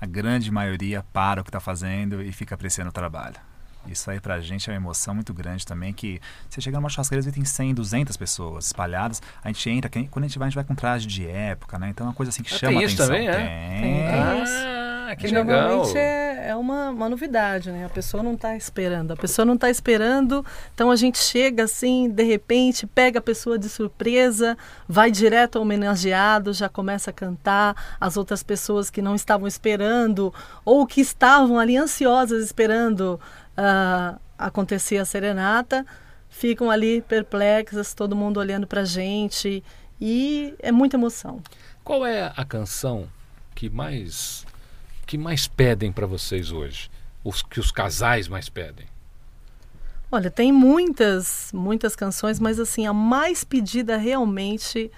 A 0.00 0.06
grande 0.06 0.48
maioria 0.52 1.04
para 1.12 1.40
o 1.40 1.44
que 1.44 1.50
está 1.50 1.58
fazendo 1.58 2.22
e 2.22 2.30
fica 2.30 2.54
apreciando 2.54 2.90
o 2.90 2.92
trabalho. 2.92 3.49
Isso 3.86 4.10
aí 4.10 4.20
pra 4.20 4.40
gente 4.40 4.68
é 4.68 4.72
uma 4.72 4.76
emoção 4.76 5.14
muito 5.14 5.32
grande 5.32 5.66
também, 5.66 5.92
que 5.92 6.20
você 6.48 6.60
chega 6.60 6.78
numa 6.78 6.88
churrasqueira 6.88 7.26
e 7.26 7.32
tem 7.32 7.44
100, 7.44 7.74
200 7.74 8.16
pessoas 8.16 8.66
espalhadas, 8.66 9.22
a 9.42 9.48
gente 9.48 9.70
entra, 9.70 9.90
quando 10.10 10.24
a 10.24 10.28
gente 10.28 10.38
vai, 10.38 10.46
a 10.46 10.50
gente 10.50 10.56
vai 10.56 10.64
com 10.64 10.74
traje 10.74 11.06
de 11.06 11.26
época, 11.26 11.78
né? 11.78 11.88
Então 11.88 12.06
é 12.06 12.08
uma 12.10 12.14
coisa 12.14 12.30
assim 12.30 12.42
que 12.42 12.54
ah, 12.54 12.58
chama 12.58 12.78
tem 12.78 12.84
isso 12.84 13.02
atenção. 13.02 13.16
Também, 13.16 13.28
é? 13.28 13.80
Tem. 13.80 14.80
Ah, 15.10 15.16
que 15.16 15.26
legal. 15.26 15.44
Normalmente 15.44 15.98
é, 15.98 16.48
é 16.48 16.56
uma, 16.56 16.90
uma 16.90 17.08
novidade, 17.08 17.70
né? 17.70 17.84
A 17.84 17.88
pessoa 17.88 18.22
não 18.22 18.34
está 18.34 18.56
esperando. 18.56 19.12
A 19.12 19.16
pessoa 19.16 19.44
não 19.44 19.54
está 19.54 19.68
esperando, 19.68 20.44
então 20.72 20.90
a 20.90 20.96
gente 20.96 21.18
chega 21.18 21.64
assim, 21.64 22.08
de 22.08 22.22
repente, 22.22 22.86
pega 22.86 23.18
a 23.18 23.22
pessoa 23.22 23.58
de 23.58 23.68
surpresa, 23.68 24.56
vai 24.88 25.10
direto 25.10 25.56
ao 25.56 25.62
homenageado, 25.62 26.52
já 26.52 26.68
começa 26.68 27.10
a 27.10 27.12
cantar, 27.12 27.96
as 28.00 28.16
outras 28.16 28.42
pessoas 28.42 28.88
que 28.88 29.02
não 29.02 29.14
estavam 29.14 29.48
esperando 29.48 30.32
ou 30.64 30.86
que 30.86 31.00
estavam 31.00 31.58
ali 31.58 31.76
ansiosas 31.76 32.44
esperando 32.44 33.18
uh, 33.60 34.18
acontecer 34.38 34.96
a 34.96 35.04
serenata, 35.04 35.84
ficam 36.28 36.70
ali 36.70 37.02
perplexas, 37.02 37.92
todo 37.92 38.16
mundo 38.16 38.40
olhando 38.40 38.66
para 38.66 38.80
a 38.80 38.84
gente 38.84 39.62
e 40.00 40.54
é 40.58 40.72
muita 40.72 40.96
emoção. 40.96 41.42
Qual 41.84 42.06
é 42.06 42.32
a 42.34 42.44
canção 42.44 43.08
que 43.54 43.68
mais 43.68 44.46
que 45.06 45.18
mais 45.18 45.48
pedem 45.48 45.92
para 45.92 46.06
vocês 46.06 46.52
hoje? 46.52 46.90
Os 47.22 47.42
que 47.42 47.60
os 47.60 47.70
casais 47.70 48.28
mais 48.28 48.48
pedem? 48.48 48.86
Olha, 50.12 50.30
tem 50.30 50.52
muitas, 50.52 51.50
muitas 51.52 51.94
canções, 51.94 52.40
mas 52.40 52.58
assim, 52.58 52.86
a 52.86 52.92
mais 52.92 53.44
pedida 53.44 53.96
realmente 53.96 54.90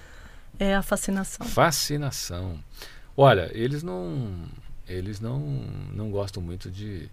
é 0.58 0.74
a 0.74 0.82
fascinação. 0.82 1.46
Fascinação. 1.46 2.62
Olha, 3.16 3.50
eles 3.52 3.82
não 3.82 4.46
eles 4.86 5.20
não 5.20 5.40
não 5.92 6.10
gostam 6.10 6.42
muito 6.42 6.70
de 6.70 7.10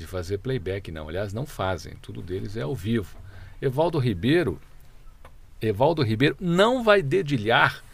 de 0.00 0.06
fazer 0.06 0.38
playback, 0.38 0.90
não. 0.90 1.08
Aliás, 1.08 1.32
não 1.32 1.46
fazem. 1.46 1.94
Tudo 2.02 2.22
deles 2.22 2.56
é 2.56 2.62
ao 2.62 2.74
vivo. 2.74 3.16
Evaldo 3.60 3.98
Ribeiro, 3.98 4.60
Evaldo 5.60 6.02
Ribeiro 6.02 6.36
não 6.40 6.82
vai 6.82 7.02
dedilhar 7.02 7.84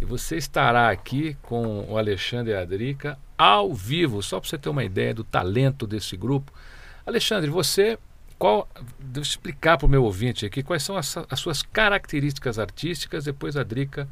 e 0.00 0.04
você 0.04 0.36
estará 0.36 0.90
aqui 0.90 1.36
com 1.42 1.84
o 1.90 1.98
Alexandre 1.98 2.54
Adrica 2.54 3.18
ao 3.36 3.74
vivo, 3.74 4.22
só 4.22 4.38
para 4.38 4.48
você 4.48 4.58
ter 4.58 4.68
uma 4.68 4.84
ideia 4.84 5.12
do 5.12 5.24
talento 5.24 5.86
desse 5.86 6.16
grupo. 6.16 6.52
Alexandre, 7.04 7.50
você 7.50 7.98
qual, 8.38 8.68
eu 9.14 9.22
explicar 9.22 9.78
para 9.78 9.86
o 9.86 9.88
meu 9.88 10.04
ouvinte 10.04 10.44
aqui 10.44 10.62
quais 10.62 10.82
são 10.82 10.96
as, 10.96 11.16
as, 11.30 11.40
suas 11.40 11.62
características 11.62 12.58
artísticas. 12.58 13.24
Depois 13.24 13.56
a 13.56 13.62
Drica 13.62 14.08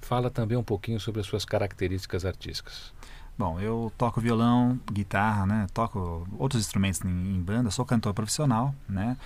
fala 0.00 0.30
também 0.30 0.56
um 0.56 0.62
pouquinho 0.62 1.00
sobre 1.00 1.20
as 1.20 1.26
suas 1.26 1.44
características 1.44 2.24
artísticas. 2.24 2.92
Bom, 3.36 3.60
eu 3.60 3.92
toco 3.98 4.20
violão, 4.20 4.78
guitarra, 4.92 5.44
né? 5.44 5.66
Toco 5.74 6.26
outros 6.38 6.62
instrumentos 6.62 7.00
em, 7.04 7.08
em 7.08 7.40
banda, 7.40 7.70
sou 7.70 7.84
cantor 7.84 8.14
profissional, 8.14 8.74
né? 8.88 9.16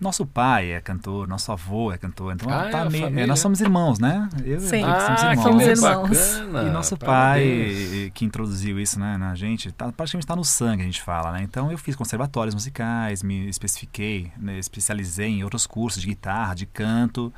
Nosso 0.00 0.26
pai 0.26 0.72
é 0.72 0.80
cantor, 0.80 1.28
nosso 1.28 1.52
avô 1.52 1.92
é 1.92 1.96
cantor, 1.96 2.34
então 2.34 2.52
ah, 2.52 2.68
tá 2.68 2.80
é 2.80 2.90
meio, 2.90 3.18
é, 3.18 3.26
nós 3.26 3.38
somos 3.38 3.60
irmãos, 3.60 4.00
né? 4.00 4.28
Eu 4.44 4.58
Sim. 4.60 4.80
E 4.80 4.84
ah, 4.84 5.36
somos 5.36 5.62
irmãos. 5.62 6.18
Somos 6.18 6.36
irmãos. 6.36 6.66
E 6.66 6.70
nosso 6.70 6.96
pai 6.96 8.10
que 8.12 8.24
introduziu 8.24 8.80
isso 8.80 8.98
né, 8.98 9.16
na 9.16 9.36
gente, 9.36 9.70
tá, 9.70 9.92
praticamente 9.92 10.24
está 10.24 10.34
no 10.34 10.44
sangue, 10.44 10.82
a 10.82 10.84
gente 10.84 11.00
fala, 11.00 11.30
né? 11.30 11.42
Então 11.44 11.70
eu 11.70 11.78
fiz 11.78 11.94
conservatórios 11.94 12.54
musicais, 12.54 13.22
me 13.22 13.48
especifiquei, 13.48 14.32
né, 14.36 14.58
especializei 14.58 15.28
em 15.28 15.44
outros 15.44 15.64
cursos 15.64 16.02
de 16.02 16.08
guitarra, 16.08 16.54
de 16.54 16.66
canto 16.66 17.32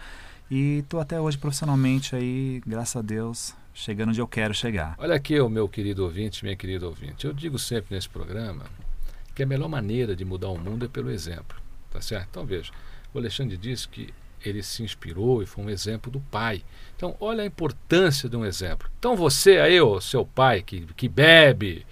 e 0.50 0.78
estou 0.78 0.98
até 0.98 1.20
hoje 1.20 1.36
profissionalmente 1.36 2.16
aí, 2.16 2.62
graças 2.66 2.96
a 2.96 3.02
Deus, 3.02 3.54
chegando 3.76 4.08
onde 4.08 4.20
eu 4.20 4.26
quero 4.26 4.54
chegar. 4.54 4.94
Olha 4.98 5.14
aqui, 5.14 5.38
o 5.38 5.50
meu 5.50 5.68
querido 5.68 6.02
ouvinte, 6.02 6.42
minha 6.42 6.56
querida 6.56 6.86
ouvinte. 6.86 7.26
Eu 7.26 7.32
digo 7.32 7.58
sempre 7.58 7.94
nesse 7.94 8.08
programa 8.08 8.64
que 9.34 9.42
a 9.42 9.46
melhor 9.46 9.68
maneira 9.68 10.16
de 10.16 10.24
mudar 10.24 10.48
o 10.48 10.58
mundo 10.58 10.86
é 10.86 10.88
pelo 10.88 11.10
exemplo, 11.10 11.58
tá 11.90 12.00
certo? 12.00 12.28
Então 12.30 12.46
veja, 12.46 12.72
o 13.12 13.18
Alexandre 13.18 13.54
disse 13.58 13.86
que 13.86 14.08
ele 14.42 14.62
se 14.62 14.82
inspirou 14.82 15.42
e 15.42 15.46
foi 15.46 15.64
um 15.64 15.70
exemplo 15.70 16.10
do 16.10 16.20
pai. 16.20 16.62
Então, 16.96 17.14
olha 17.20 17.42
a 17.42 17.46
importância 17.46 18.28
de 18.28 18.36
um 18.36 18.46
exemplo. 18.46 18.88
Então, 18.98 19.14
você 19.14 19.58
aí, 19.58 19.80
o 19.80 20.00
seu 20.00 20.24
pai 20.24 20.62
que, 20.62 20.86
que 20.96 21.08
bebe, 21.08 21.84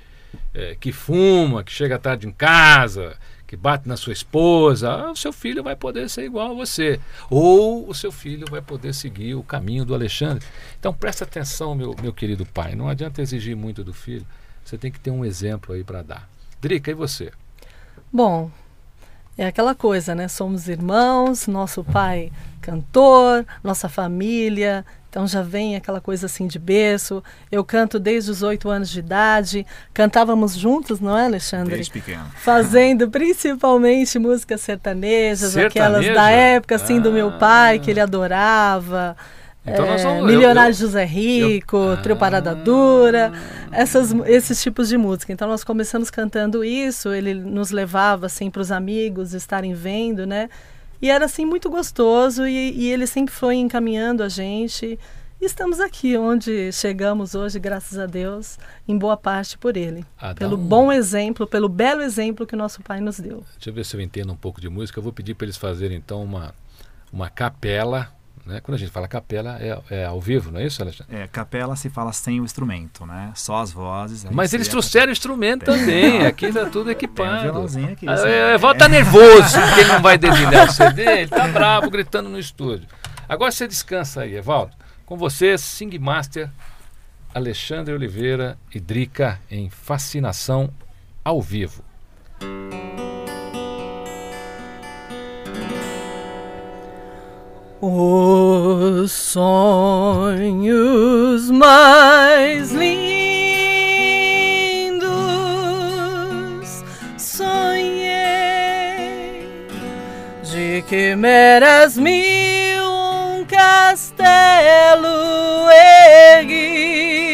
é, 0.55 0.75
que 0.79 0.91
fuma, 0.91 1.63
que 1.63 1.73
chega 1.73 1.99
tarde 1.99 2.27
em 2.27 2.33
casa, 2.33 3.19
que 3.55 3.57
bate 3.57 3.89
na 3.89 3.97
sua 3.97 4.13
esposa, 4.13 4.91
ah, 4.91 5.13
o 5.13 5.17
seu 5.17 5.33
filho 5.33 5.63
vai 5.63 5.77
poder 5.77 6.11
ser 6.11 6.25
igual 6.25 6.51
a 6.51 6.55
você. 6.55 7.01
Ou 7.31 7.89
o 7.89 7.95
seu 7.95 8.11
filho 8.11 8.47
vai 8.51 8.61
poder 8.61 8.93
seguir 8.93 9.37
o 9.37 9.45
caminho 9.45 9.85
do 9.85 9.95
Alexandre. 9.95 10.45
Então 10.79 10.93
presta 10.93 11.25
atenção, 11.25 11.75
meu, 11.75 11.95
meu 12.03 12.13
querido 12.13 12.45
pai. 12.45 12.75
Não 12.75 12.89
adianta 12.89 13.23
exigir 13.23 13.57
muito 13.57 13.85
do 13.85 13.95
filho. 13.95 14.27
Você 14.65 14.77
tem 14.77 14.91
que 14.91 14.99
ter 14.99 15.11
um 15.11 15.25
exemplo 15.25 15.75
aí 15.75 15.85
para 15.85 16.03
dar. 16.03 16.29
Drica, 16.61 16.91
e 16.91 16.95
você? 16.95 17.31
Bom, 18.13 18.51
é 19.39 19.47
aquela 19.47 19.75
coisa, 19.75 20.15
né? 20.15 20.27
Somos 20.27 20.69
irmãos, 20.69 21.47
nosso 21.47 21.85
pai 21.85 22.33
cantor, 22.61 23.45
nossa 23.63 23.91
família, 23.91 24.87
então 25.15 25.29
já 25.29 25.43
vem 25.43 25.77
aquela 25.77 26.01
coisa 26.01 26.27
assim 26.27 26.49
de 26.49 26.59
berço. 26.59 27.23
Eu 27.49 27.63
canto 27.63 28.01
desde 28.01 28.33
os 28.33 28.43
oito 28.43 28.69
anos 28.69 28.91
de 28.91 28.99
idade. 28.99 29.65
Cantávamos 29.93 30.57
juntos, 30.57 30.99
não 30.99 31.17
é, 31.17 31.27
Alexandre? 31.27 31.77
Desde 31.77 31.93
pequeno. 31.93 32.25
Fazendo 32.35 33.09
principalmente 33.09 34.19
músicas 34.19 34.61
sertanejas, 34.63 35.53
Sertaneja? 35.53 35.69
aquelas 35.69 36.13
da 36.13 36.31
época 36.31 36.75
assim 36.75 36.99
ah. 36.99 37.03
do 37.03 37.13
meu 37.13 37.31
pai, 37.39 37.79
que 37.79 37.93
ele 37.93 38.01
adorava. 38.01 39.17
Então 39.65 39.85
é, 39.85 39.99
vamos, 39.99 40.27
Milionário 40.27 40.73
eu, 40.73 40.79
José 40.79 41.05
Rico, 41.05 41.77
eu, 41.77 42.03
Trio 42.03 42.17
Parada 42.17 42.51
ah, 42.51 42.55
Dura, 42.55 43.33
essas, 43.71 44.13
esses 44.27 44.61
tipos 44.61 44.89
de 44.89 44.99
música. 44.99 45.33
Então 45.33 45.47
nós 45.47 45.63
começamos 45.63 46.11
cantando 46.11 46.65
isso, 46.65 47.13
ele 47.13 47.35
nos 47.35 47.71
levava 47.71 48.27
assim 48.27 48.51
para 48.51 48.63
os 48.63 48.73
amigos 48.73 49.33
estarem 49.33 49.75
vendo, 49.75 50.27
né? 50.27 50.49
E 51.01 51.11
era 51.11 51.25
assim 51.25 51.45
muito 51.45 51.69
gostoso 51.69 52.47
e, 52.47 52.73
e 52.73 52.91
ele 52.91 53.07
sempre 53.07 53.35
foi 53.35 53.57
encaminhando 53.57 54.23
a 54.23 54.29
gente. 54.29 54.99
E 55.41 55.45
estamos 55.45 55.81
aqui 55.81 56.17
onde 56.17 56.73
chegamos 56.73 57.35
hoje, 57.35 57.59
graças 57.59 57.99
a 57.99 58.07
Deus, 58.07 58.59
em 58.89 58.97
boa 58.97 59.17
parte 59.17 59.59
por 59.59 59.77
ele. 59.77 60.05
Ah, 60.19 60.35
pelo 60.35 60.57
um... 60.57 60.61
bom 60.61 60.91
exemplo, 60.91 61.47
pelo 61.47 61.69
belo 61.69 62.03
exemplo 62.03 62.47
que 62.47 62.57
nosso 62.57 62.83
pai 62.83 63.01
nos 63.01 63.19
deu. 63.19 63.45
Deixa 63.55 63.71
eu 63.71 63.75
ver 63.75 63.85
se 63.85 63.97
eu 63.97 64.01
entendo 64.01 64.33
um 64.33 64.37
pouco 64.37 64.61
de 64.61 64.69
música. 64.69 64.99
Eu 64.99 65.03
vou 65.03 65.13
pedir 65.13 65.35
para 65.35 65.45
eles 65.45 65.57
fazerem 65.57 65.99
então 65.99 66.23
uma, 66.23 66.55
uma 67.13 67.29
capela, 67.29 68.11
né? 68.47 68.61
Quando 68.61 68.77
a 68.77 68.79
gente 68.79 68.91
fala 68.91 69.09
capela, 69.09 69.59
é, 69.61 69.79
é 69.91 70.05
ao 70.05 70.21
vivo, 70.21 70.51
não 70.51 70.61
é 70.61 70.67
isso, 70.67 70.83
Alexandre? 70.83 71.17
É, 71.17 71.27
capela 71.27 71.75
se 71.77 71.89
fala 71.89 72.13
sem 72.13 72.41
o 72.41 72.45
instrumento, 72.45 73.07
né? 73.07 73.33
Só 73.35 73.61
as 73.61 73.73
vozes. 73.73 74.25
Mas 74.31 74.53
eles 74.53 74.69
trouxeram 74.69 75.09
o 75.09 75.13
instrumento 75.13 75.65
Tem. 75.65 75.79
também, 75.79 76.27
aqui 76.27 76.53
tá 76.53 76.67
tudo 76.67 76.89
um 76.89 76.91
equipado. 76.91 77.43
violãozinho 77.43 77.93
aqui. 77.93 78.09
Ah, 78.09 78.17
sim. 78.17 78.29
é, 78.29 78.55
Evaldo 78.55 78.79
tá 78.79 78.89
nervoso 78.89 79.61
porque 79.61 79.81
ele 79.81 79.93
não 79.93 80.03
vai 80.03 80.19
dedilhar 80.19 80.69
o 80.69 80.73
CD, 80.73 81.03
ele 81.21 81.29
tá 81.29 81.49
bravo 81.49 81.91
gritando 81.91 82.29
no 82.29 82.39
estúdio. 82.39 82.87
Agora 83.29 83.51
você 83.51 83.67
descansa 83.67 84.23
aí, 84.23 84.37
Evaldo. 84.37 84.73
Com 85.07 85.17
você, 85.17 85.57
Sing 85.59 85.99
Master, 85.99 86.51
Alexandre 87.35 87.95
Oliveira 87.95 88.59
e 88.75 88.79
Drica 88.79 89.41
em 89.51 89.69
Fascinação 89.71 90.71
ao 91.25 91.41
vivo. 91.41 91.83
Os 97.87 99.13
sonhos 99.13 100.71
mais 101.51 102.73
lindos. 102.73 103.05
Sonhei 107.19 108.09
de 110.43 110.83
quimeras 110.89 111.99
mil 111.99 112.87
um 112.87 113.45
castelo 113.45 115.07
ergui. 116.39 117.29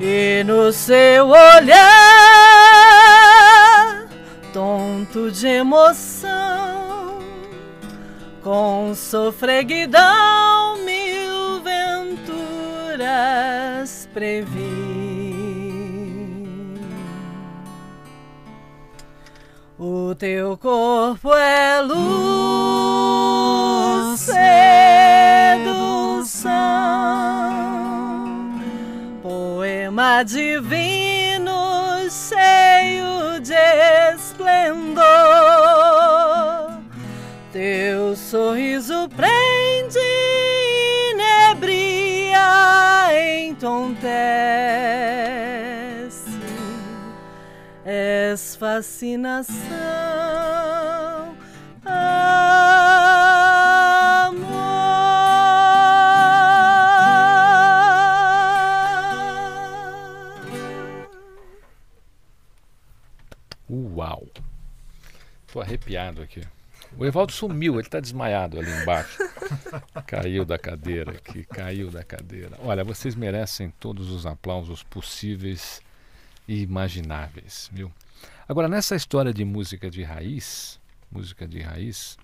E 0.00 0.42
no 0.44 0.72
seu 0.72 1.28
olhar 1.28 1.78
tonto 4.52 5.30
de 5.30 5.46
emoção 5.46 6.07
com 8.48 8.94
sofreguidão 8.94 10.78
mil 10.78 11.60
venturas 12.96 13.28
previ. 14.14 14.88
O 19.78 20.14
teu 20.14 20.56
corpo 20.56 21.34
é 21.34 21.82
luz, 21.82 21.98
sedução, 24.18 24.38
poema 29.22 30.22
divino 30.22 31.52
cheio 32.10 33.40
de 33.42 33.52
esplendor. 34.14 35.67
Teu 37.50 38.14
sorriso 38.14 39.08
prende, 39.08 39.98
inebria, 41.14 42.38
entontece. 43.48 44.08
És 47.86 48.54
fascinação, 48.54 49.56
amor. 51.86 52.28
Uau! 63.70 64.26
Tô 65.50 65.62
arrepiado 65.62 66.20
aqui. 66.20 66.42
O 66.96 67.04
Evaldo 67.06 67.32
sumiu, 67.32 67.78
ele 67.78 67.88
tá 67.88 68.00
desmaiado 68.00 68.58
ali 68.58 68.70
embaixo. 68.82 69.18
Caiu 70.06 70.44
da 70.44 70.58
cadeira 70.58 71.12
aqui, 71.12 71.44
caiu 71.44 71.90
da 71.90 72.02
cadeira. 72.02 72.56
Olha, 72.60 72.82
vocês 72.82 73.14
merecem 73.14 73.70
todos 73.78 74.10
os 74.10 74.26
aplausos 74.26 74.82
possíveis 74.82 75.80
e 76.46 76.62
imagináveis, 76.62 77.68
viu? 77.72 77.92
Agora, 78.48 78.66
nessa 78.68 78.96
história 78.96 79.32
de 79.32 79.44
música 79.44 79.90
de 79.90 80.02
raiz, 80.02 80.80
música 81.10 81.46
de 81.46 81.60
raiz, 81.60 82.16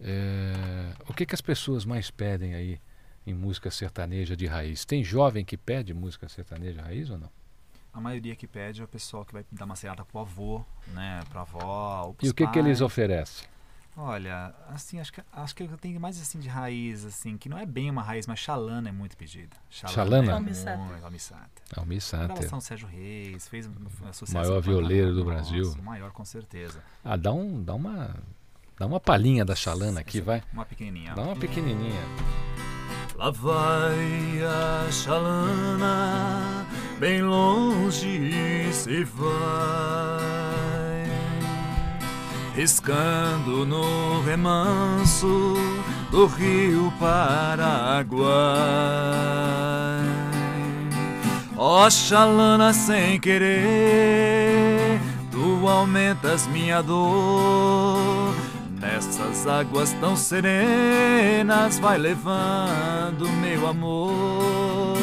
é, 0.00 0.92
o 1.08 1.14
que, 1.14 1.24
que 1.26 1.34
as 1.34 1.40
pessoas 1.40 1.84
mais 1.84 2.10
pedem 2.10 2.54
aí 2.54 2.80
em 3.26 3.34
música 3.34 3.70
sertaneja 3.70 4.36
de 4.36 4.46
raiz? 4.46 4.84
Tem 4.84 5.04
jovem 5.04 5.44
que 5.44 5.56
pede 5.56 5.92
música 5.94 6.28
sertaneja 6.28 6.82
raiz 6.82 7.10
ou 7.10 7.18
não? 7.18 7.30
A 7.92 8.00
maioria 8.00 8.34
que 8.36 8.46
pede 8.46 8.80
é 8.82 8.84
o 8.84 8.88
pessoal 8.88 9.24
que 9.24 9.32
vai 9.32 9.44
dar 9.50 9.64
uma 9.64 9.76
ceada 9.76 10.04
pro 10.04 10.20
avô, 10.20 10.64
né? 10.88 11.22
Pra 11.30 11.42
avó, 11.42 12.14
E 12.22 12.28
o 12.28 12.34
que, 12.34 12.46
que 12.48 12.58
eles 12.58 12.78
pais. 12.78 12.80
oferecem? 12.82 13.48
Olha, 13.98 14.54
assim, 14.68 15.00
acho 15.00 15.10
que, 15.10 15.22
acho 15.32 15.54
que 15.54 15.62
eu 15.62 15.78
tenho 15.78 15.98
mais 15.98 16.20
assim 16.20 16.38
de 16.38 16.48
raiz, 16.48 17.02
assim, 17.04 17.38
que 17.38 17.48
não 17.48 17.56
é 17.56 17.64
bem 17.64 17.90
uma 17.90 18.02
raiz, 18.02 18.26
mas 18.26 18.38
xalana 18.38 18.90
é 18.90 18.92
muito 18.92 19.16
pedida. 19.16 19.56
Xalana? 19.70 20.32
É 20.32 20.34
Almissata. 20.34 20.76
muito, 20.76 21.04
almissata. 21.04 21.50
Sater. 22.00 22.26
Gravação 22.26 22.58
do 22.58 22.64
Sérgio 22.64 22.88
Reis, 22.88 23.48
fez 23.48 23.66
uma 23.66 24.12
sucesso. 24.12 24.34
Maior 24.34 24.60
violeiro 24.60 25.14
do 25.14 25.24
Nossa, 25.24 25.30
Brasil. 25.30 25.72
O 25.78 25.82
maior, 25.82 26.10
com 26.12 26.24
certeza. 26.26 26.82
Ah, 27.02 27.16
dá, 27.16 27.32
um, 27.32 27.62
dá, 27.62 27.74
uma, 27.74 28.14
dá 28.78 28.86
uma 28.86 29.00
palhinha 29.00 29.46
da 29.46 29.56
Xalana 29.56 30.00
aqui, 30.00 30.20
vai. 30.20 30.42
Uma 30.52 30.66
pequenininha. 30.66 31.14
Dá 31.14 31.22
uma 31.22 31.36
pequenininha. 31.36 32.02
Lá 33.16 33.30
vai 33.30 34.44
a 34.44 34.92
chalana, 34.92 36.66
bem 37.00 37.22
longe 37.22 38.70
se 38.74 39.04
vai, 39.04 39.26
riscando 42.56 43.66
no 43.66 44.22
remanso 44.22 45.54
do 46.10 46.24
rio 46.24 46.90
Paraguai. 46.98 48.26
Ó 51.54 51.90
chalana 51.90 52.72
sem 52.72 53.20
querer, 53.20 54.98
tu 55.30 55.68
aumentas 55.68 56.46
minha 56.46 56.82
dor. 56.82 58.34
Nessas 58.80 59.46
águas 59.46 59.92
tão 60.00 60.16
serenas 60.16 61.78
vai 61.78 61.98
levando 61.98 63.28
meu 63.42 63.68
amor. 63.68 64.96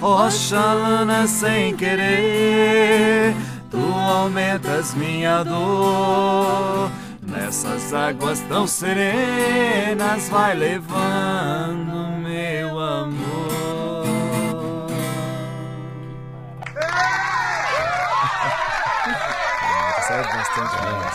Ó 0.00 0.30
chalana 0.30 1.26
sem 1.26 1.76
querer, 1.76 3.34
tu 3.76 3.94
aumentas 3.94 4.94
minha 4.94 5.44
dor. 5.44 6.90
Nessas 7.22 7.92
águas 7.92 8.40
tão 8.48 8.66
serenas 8.66 10.28
vai 10.30 10.54
levando 10.54 12.22
meu 12.22 12.78
amor. 12.80 13.66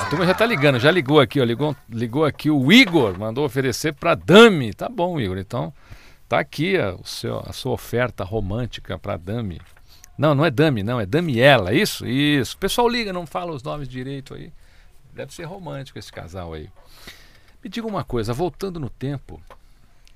A 0.02 0.06
turma 0.10 0.26
já 0.26 0.34
tá 0.34 0.46
ligando, 0.46 0.78
já 0.78 0.92
ligou 0.92 1.20
aqui, 1.20 1.40
ó. 1.40 1.44
Ligou, 1.44 1.76
ligou 1.90 2.26
aqui 2.26 2.52
o 2.52 2.72
Igor, 2.72 3.18
mandou 3.18 3.46
oferecer 3.46 3.94
pra 3.94 4.14
Dami. 4.14 4.74
Tá 4.74 4.90
bom, 4.90 5.20
Igor. 5.20 5.38
Então, 5.38 5.74
tá 6.28 6.40
aqui 6.40 6.78
a, 6.78 6.94
o 6.94 7.06
seu, 7.06 7.40
a 7.40 7.54
sua 7.54 7.72
oferta 7.72 8.24
romântica 8.24 9.00
pra 9.00 9.18
Dami. 9.18 9.60
Não, 10.22 10.36
não 10.36 10.46
é 10.46 10.52
Dami, 10.52 10.84
não, 10.84 11.00
é 11.02 11.06
Damiela, 11.08 11.74
isso? 11.74 12.06
Isso. 12.06 12.56
O 12.56 12.60
pessoal 12.60 12.88
liga, 12.88 13.12
não 13.12 13.26
fala 13.26 13.52
os 13.54 13.64
nomes 13.64 13.90
direito 13.90 14.36
aí. 14.36 14.54
Deve 15.16 15.34
ser 15.34 15.46
romântico 15.46 15.98
esse 15.98 16.12
casal 16.14 16.54
aí. 16.54 16.70
Me 17.64 17.68
diga 17.68 17.88
uma 17.88 18.04
coisa, 18.04 18.32
voltando 18.32 18.80
no 18.80 18.88
tempo, 18.88 19.42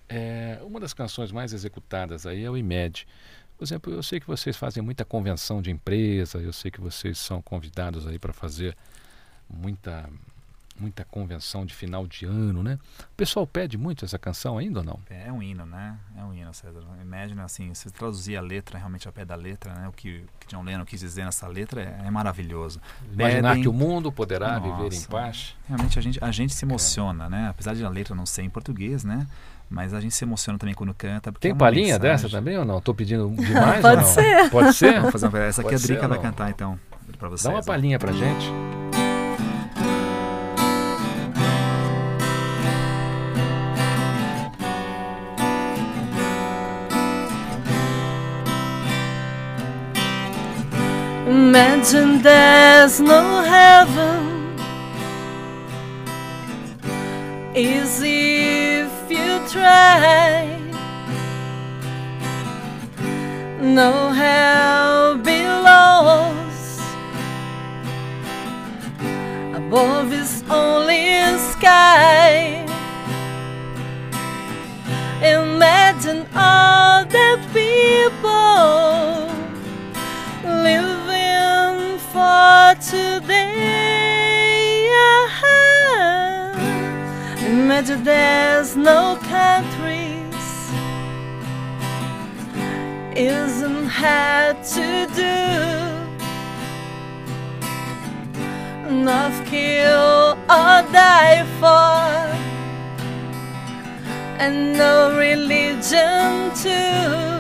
é, 0.08 0.60
uma 0.62 0.80
das 0.80 0.94
canções 0.94 1.32
mais 1.32 1.54
executadas 1.54 2.28
aí 2.28 2.44
é 2.44 2.52
o 2.52 2.56
IMED. 2.56 3.08
Por 3.58 3.63
exemplo, 3.63 3.91
eu 3.91 4.04
sei 4.04 4.20
que 4.20 4.28
vocês 4.28 4.56
fazem 4.56 4.84
muita 4.84 5.04
convenção 5.04 5.60
de 5.60 5.72
empresa, 5.72 6.38
eu 6.38 6.54
sei 6.54 6.70
que 6.70 6.80
vocês 6.80 7.18
são 7.18 7.41
convidados 7.41 8.06
aí 8.06 8.20
para 8.20 8.32
fazer 8.32 8.78
muita 9.50 10.08
muita 10.79 11.05
convenção 11.05 11.65
de 11.65 11.73
final 11.73 12.05
de 12.05 12.25
ano, 12.25 12.61
né? 12.61 12.77
O 12.99 13.15
pessoal 13.15 13.47
pede 13.47 13.77
muito 13.77 14.03
essa 14.03 14.19
canção 14.19 14.57
ainda 14.57 14.79
ou 14.79 14.85
não? 14.85 14.99
É 15.09 15.31
um 15.31 15.41
hino, 15.41 15.65
né? 15.65 15.97
É 16.17 16.23
um 16.23 16.33
hino, 16.33 16.53
César. 16.53 16.81
Imagina 17.01 17.43
assim, 17.45 17.73
se 17.73 17.89
traduzir 17.91 18.35
a 18.35 18.41
letra 18.41 18.77
realmente 18.77 19.07
ao 19.07 19.13
pé 19.13 19.23
da 19.23 19.35
letra, 19.35 19.73
né? 19.73 19.88
O 19.88 19.91
que, 19.91 20.17
o 20.17 20.39
que 20.39 20.47
John 20.47 20.63
Lennon 20.63 20.83
quis 20.85 20.99
dizer 20.99 21.23
nessa 21.23 21.47
letra 21.47 21.81
é, 21.81 22.07
é 22.07 22.11
maravilhoso. 22.11 22.81
Imaginar 23.11 23.49
Pedem- 23.49 23.63
que 23.63 23.69
o 23.69 23.73
mundo 23.73 24.11
poderá 24.11 24.59
viver 24.59 24.91
em 24.93 24.95
Nossa. 24.95 25.07
paz. 25.07 25.55
Realmente 25.67 25.97
a 25.97 26.01
gente, 26.01 26.23
a 26.23 26.31
gente 26.31 26.53
se 26.53 26.65
emociona, 26.65 27.29
né? 27.29 27.47
Apesar 27.49 27.73
de 27.73 27.83
a 27.85 27.89
letra 27.89 28.13
não 28.13 28.25
ser 28.25 28.43
em 28.43 28.49
português, 28.49 29.03
né? 29.03 29.25
Mas 29.69 29.93
a 29.93 30.01
gente 30.01 30.13
se 30.13 30.23
emociona 30.23 30.59
também 30.59 30.75
quando 30.75 30.93
canta. 30.93 31.31
porque 31.31 31.47
Tem 31.47 31.51
é 31.51 31.55
palhinha 31.55 31.85
mensagem. 31.95 32.01
dessa 32.11 32.29
também 32.29 32.57
ou 32.57 32.65
não? 32.65 32.77
Estou 32.77 32.93
pedindo 32.93 33.29
demais 33.29 33.81
Pode 33.81 33.95
ou 33.95 34.01
não? 34.01 34.07
ser. 34.13 34.49
Pode 34.51 34.73
ser? 34.73 34.93
Vamos 34.99 35.11
fazer 35.11 35.27
uma, 35.27 35.39
essa 35.39 35.61
aqui 35.61 35.71
Pode 35.71 35.83
a 35.83 35.88
Drica 35.88 36.07
vai 36.07 36.19
cantar 36.21 36.49
então 36.51 36.79
vocês. 37.19 37.43
Dá 37.43 37.49
uma 37.49 37.59
ó. 37.59 37.63
palhinha 37.63 37.97
pra 37.97 38.11
gente. 38.11 38.45
Imagine 51.86 52.24
there's 52.24 53.00
no 53.00 53.43
heaven. 53.43 54.58
Is 57.54 58.02
if 58.04 58.91
you 59.08 59.39
try. 59.48 60.48
No 63.62 64.10
hell 64.10 65.17
below. 65.17 66.34
Above 69.54 70.12
is 70.12 70.43
only 70.50 71.38
sky. 71.38 72.65
Imagine 75.21 76.26
all 76.36 76.64
today. 82.81 84.55
Uh-huh. 84.91 86.55
Imagine 87.45 88.03
there's 88.03 88.75
no 88.75 89.17
countries, 89.23 90.71
isn't 93.15 93.88
hard 93.88 94.63
to 94.75 95.07
do. 95.15 95.35
Not 99.03 99.33
kill 99.45 100.38
or 100.49 100.83
die 100.91 101.43
for, 101.59 102.35
and 104.39 104.77
no 104.77 105.17
religion 105.17 106.51
too. 106.55 107.35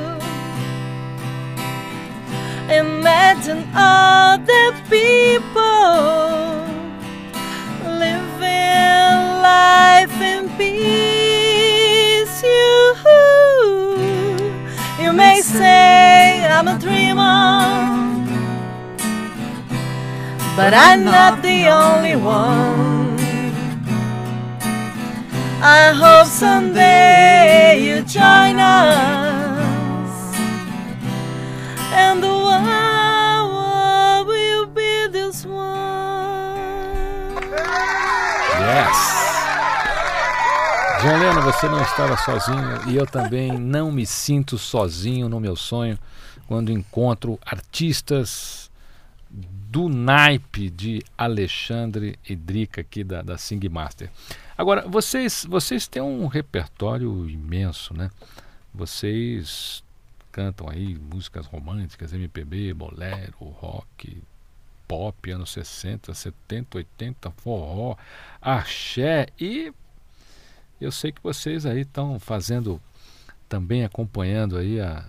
Imagine 2.69 3.63
all 3.75 4.39
the 4.39 4.73
people 4.89 6.65
living 7.85 9.19
life 9.41 10.19
in 10.19 10.49
peace. 10.57 12.41
You, 12.41 12.95
you 14.99 15.13
may 15.13 15.41
say 15.41 16.43
I'm 16.45 16.67
a 16.67 16.79
dreamer, 16.79 17.61
but 20.55 20.73
I'm 20.73 21.05
not 21.05 21.43
the 21.43 21.67
only 21.69 22.15
one. 22.15 23.13
I 25.61 25.93
hope 25.93 26.27
someday 26.27 27.79
you 27.79 28.01
join 28.03 28.59
us, 28.59 29.24
você 41.55 41.69
não 41.69 41.81
estava 41.81 42.17
sozinho 42.17 42.89
e 42.89 42.97
eu 42.97 43.07
também 43.07 43.57
não 43.57 43.89
me 43.89 44.05
sinto 44.05 44.57
sozinho 44.57 45.29
no 45.29 45.39
meu 45.39 45.55
sonho 45.55 45.97
quando 46.47 46.69
encontro 46.69 47.39
artistas 47.45 48.69
do 49.29 49.87
naipe 49.87 50.69
de 50.69 51.01
Alexandre 51.17 52.19
e 52.27 52.35
Drica 52.35 52.81
aqui 52.81 53.05
da, 53.05 53.21
da 53.21 53.37
Sing 53.37 53.69
Master. 53.69 54.11
Agora, 54.57 54.85
vocês, 54.85 55.45
vocês 55.47 55.87
têm 55.87 56.01
um 56.01 56.27
repertório 56.27 57.29
imenso, 57.29 57.93
né? 57.93 58.11
Vocês 58.73 59.81
cantam 60.33 60.69
aí 60.69 60.99
músicas 61.09 61.45
românticas, 61.45 62.11
MPB, 62.11 62.73
bolero, 62.73 63.37
rock, 63.39 64.21
pop, 64.85 65.31
anos 65.31 65.51
60, 65.51 66.13
70, 66.13 66.79
80, 66.79 67.31
forró, 67.31 67.95
axé 68.41 69.27
e 69.39 69.73
eu 70.83 70.91
sei 70.91 71.11
que 71.11 71.21
vocês 71.21 71.65
aí 71.65 71.81
estão 71.81 72.19
fazendo 72.19 72.81
também 73.47 73.83
acompanhando 73.83 74.57
aí 74.57 74.79
a, 74.81 75.05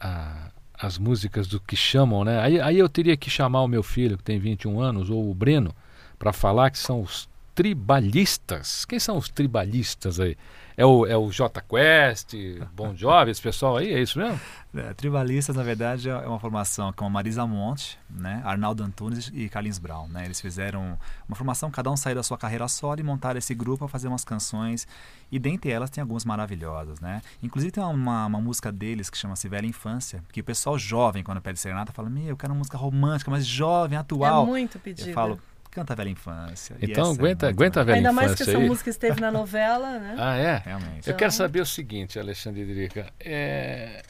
a, 0.00 0.50
as 0.74 0.98
músicas 0.98 1.46
do 1.46 1.60
que 1.60 1.76
chamam, 1.76 2.24
né? 2.24 2.40
Aí, 2.40 2.60
aí 2.60 2.78
eu 2.78 2.88
teria 2.88 3.16
que 3.16 3.30
chamar 3.30 3.62
o 3.62 3.68
meu 3.68 3.82
filho, 3.82 4.18
que 4.18 4.24
tem 4.24 4.38
21 4.38 4.80
anos, 4.80 5.10
ou 5.10 5.30
o 5.30 5.34
Breno, 5.34 5.74
para 6.18 6.32
falar 6.32 6.70
que 6.70 6.78
são 6.78 7.00
os 7.00 7.28
tribalistas. 7.54 8.84
Quem 8.84 8.98
são 8.98 9.16
os 9.16 9.28
tribalistas 9.28 10.18
aí? 10.18 10.36
É 10.76 10.84
o, 10.84 11.06
é 11.06 11.16
o 11.16 11.30
J 11.30 11.60
Quest, 11.60 12.34
Bon 12.74 12.96
Jovi, 12.96 13.30
esse 13.30 13.40
pessoal 13.40 13.76
aí, 13.76 13.92
é 13.92 14.02
isso 14.02 14.18
mesmo? 14.18 14.40
É, 14.74 14.92
Tribalistas, 14.92 15.54
na 15.54 15.62
verdade, 15.62 16.10
é 16.10 16.26
uma 16.26 16.40
formação 16.40 16.92
com 16.92 17.06
a 17.06 17.10
Marisa 17.10 17.46
Monte, 17.46 17.96
né, 18.10 18.42
Arnaldo 18.44 18.82
Antunes 18.82 19.30
e 19.32 19.48
Carlinhos 19.48 19.78
Brown. 19.78 20.08
Né? 20.08 20.24
Eles 20.24 20.40
fizeram 20.40 20.98
uma 21.28 21.36
formação, 21.36 21.70
cada 21.70 21.92
um 21.92 21.96
saiu 21.96 22.16
da 22.16 22.24
sua 22.24 22.36
carreira 22.36 22.66
solo 22.66 22.98
e 22.98 23.04
montaram 23.04 23.38
esse 23.38 23.54
grupo 23.54 23.78
para 23.78 23.88
fazer 23.88 24.08
umas 24.08 24.24
canções. 24.24 24.84
E 25.30 25.38
dentre 25.38 25.70
elas 25.70 25.90
tem 25.90 26.02
algumas 26.02 26.24
maravilhosas. 26.24 26.98
Né? 26.98 27.22
Inclusive 27.40 27.70
tem 27.70 27.84
uma, 27.84 28.26
uma 28.26 28.40
música 28.40 28.72
deles 28.72 29.08
que 29.08 29.16
chama-se 29.16 29.48
Velha 29.48 29.66
Infância, 29.66 30.24
que 30.32 30.40
o 30.40 30.44
pessoal 30.44 30.76
jovem, 30.76 31.22
quando 31.22 31.40
pede 31.40 31.60
serenata, 31.60 31.92
fala: 31.92 32.10
Meu, 32.10 32.26
eu 32.26 32.36
quero 32.36 32.52
uma 32.52 32.58
música 32.58 32.76
romântica, 32.76 33.30
mas 33.30 33.46
jovem, 33.46 33.96
atual. 33.96 34.42
É 34.42 34.46
muito 34.46 34.78
pedido. 34.80 35.08
Eu 35.08 35.14
falo, 35.14 35.38
canta 35.74 35.92
a 35.92 35.96
velha 35.96 36.08
infância. 36.10 36.76
Então 36.80 37.02
essa 37.02 37.10
é 37.10 37.14
aguenta, 37.14 37.48
aguenta 37.48 37.80
a 37.80 37.84
velha 37.84 37.96
Ainda 37.96 38.12
mais 38.12 38.28
que 38.28 38.34
infância 38.42 38.50
essa 38.52 38.60
aí. 38.60 38.68
música 38.68 38.90
esteve 38.90 39.20
na 39.20 39.30
novela, 39.30 39.98
né? 39.98 40.14
Ah, 40.18 40.36
é? 40.36 40.56
Realmente. 40.64 41.08
Eu 41.10 41.16
quero 41.16 41.32
saber 41.32 41.60
o 41.60 41.66
seguinte, 41.66 42.18
Alexandre 42.18 42.64
Drica. 42.64 43.06
É, 43.20 44.02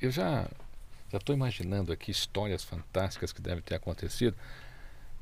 eu 0.00 0.10
já 0.10 0.46
já 1.10 1.18
estou 1.18 1.34
imaginando 1.36 1.92
aqui 1.92 2.10
histórias 2.10 2.64
fantásticas 2.64 3.32
que 3.32 3.40
devem 3.42 3.62
ter 3.62 3.74
acontecido. 3.74 4.34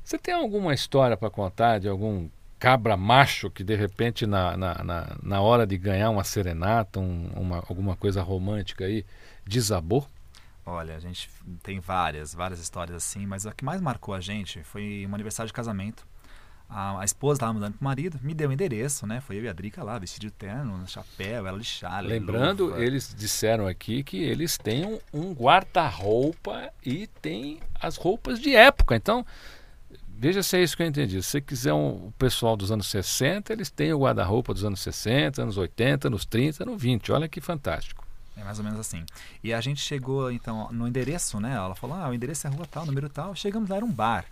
Você 0.03 0.17
tem 0.17 0.33
alguma 0.33 0.73
história 0.73 1.15
para 1.17 1.29
contar 1.29 1.79
de 1.79 1.87
algum 1.89 2.29
cabra 2.57 2.95
macho 2.95 3.49
que 3.51 3.63
de 3.63 3.75
repente 3.75 4.25
na, 4.25 4.55
na, 4.55 4.83
na, 4.83 5.17
na 5.21 5.41
hora 5.41 5.67
de 5.67 5.77
ganhar 5.77 6.09
uma 6.09 6.23
serenata, 6.23 6.99
um- 6.99 7.29
uma, 7.35 7.57
alguma 7.67 7.95
coisa 7.95 8.21
romântica 8.21 8.85
aí, 8.85 9.05
desabou? 9.45 10.07
Olha, 10.65 10.95
a 10.95 10.99
gente 10.99 11.29
tem 11.63 11.79
várias, 11.79 12.33
várias 12.33 12.59
histórias 12.59 12.95
assim, 12.95 13.25
mas 13.25 13.45
a 13.45 13.51
que 13.51 13.65
mais 13.65 13.81
marcou 13.81 14.13
a 14.13 14.19
gente 14.19 14.63
foi 14.63 15.05
um 15.09 15.13
aniversário 15.13 15.47
de 15.47 15.53
casamento. 15.53 16.05
A, 16.69 17.01
a 17.01 17.03
esposa 17.03 17.37
estava 17.37 17.51
mudando 17.51 17.73
pro 17.73 17.83
marido, 17.83 18.17
me 18.21 18.33
deu 18.33 18.49
o 18.49 18.53
endereço, 18.53 19.05
né? 19.05 19.19
Foi 19.19 19.37
eu 19.37 19.43
e 19.43 19.49
a 19.49 19.53
Drica 19.53 19.83
lá, 19.83 19.99
vestido 19.99 20.21
de 20.21 20.31
terno, 20.31 20.87
chapéu, 20.87 21.45
ela 21.45 21.59
de 21.59 21.65
chale. 21.65 22.07
Lembrando, 22.07 22.67
luva. 22.67 22.81
eles 22.81 23.13
disseram 23.13 23.67
aqui 23.67 24.03
que 24.03 24.23
eles 24.23 24.57
têm 24.57 24.85
um, 24.85 24.99
um 25.11 25.33
guarda-roupa 25.33 26.71
e 26.85 27.07
tem 27.07 27.59
as 27.79 27.97
roupas 27.97 28.39
de 28.39 28.55
época. 28.55 28.95
Então, 28.95 29.25
veja 30.07 30.41
se 30.41 30.55
é 30.55 30.63
isso 30.63 30.77
que 30.77 30.83
eu 30.83 30.87
entendi. 30.87 31.21
Se 31.21 31.31
você 31.31 31.41
quiser 31.41 31.73
um, 31.73 32.07
o 32.07 32.13
pessoal 32.17 32.55
dos 32.55 32.71
anos 32.71 32.87
60, 32.87 33.51
eles 33.51 33.69
têm 33.69 33.91
o 33.91 33.99
guarda-roupa 33.99 34.53
dos 34.53 34.63
anos 34.63 34.79
60, 34.79 35.41
anos 35.41 35.57
80, 35.57 36.07
anos 36.07 36.25
30, 36.25 36.63
anos 36.63 36.81
20. 36.81 37.11
Olha 37.11 37.27
que 37.27 37.41
fantástico. 37.41 38.10
É 38.35 38.43
mais 38.43 38.57
ou 38.57 38.63
menos 38.63 38.79
assim. 38.79 39.05
E 39.43 39.53
a 39.53 39.61
gente 39.61 39.81
chegou, 39.81 40.31
então, 40.31 40.69
no 40.71 40.87
endereço, 40.87 41.39
né? 41.39 41.53
Ela 41.53 41.75
falou, 41.75 41.97
ah, 41.97 42.09
o 42.09 42.13
endereço 42.13 42.47
é 42.47 42.49
rua 42.49 42.65
tal, 42.65 42.85
número 42.85 43.09
tal. 43.09 43.35
Chegamos 43.35 43.69
lá, 43.69 43.77
era 43.77 43.85
um 43.85 43.91
bar. 43.91 44.25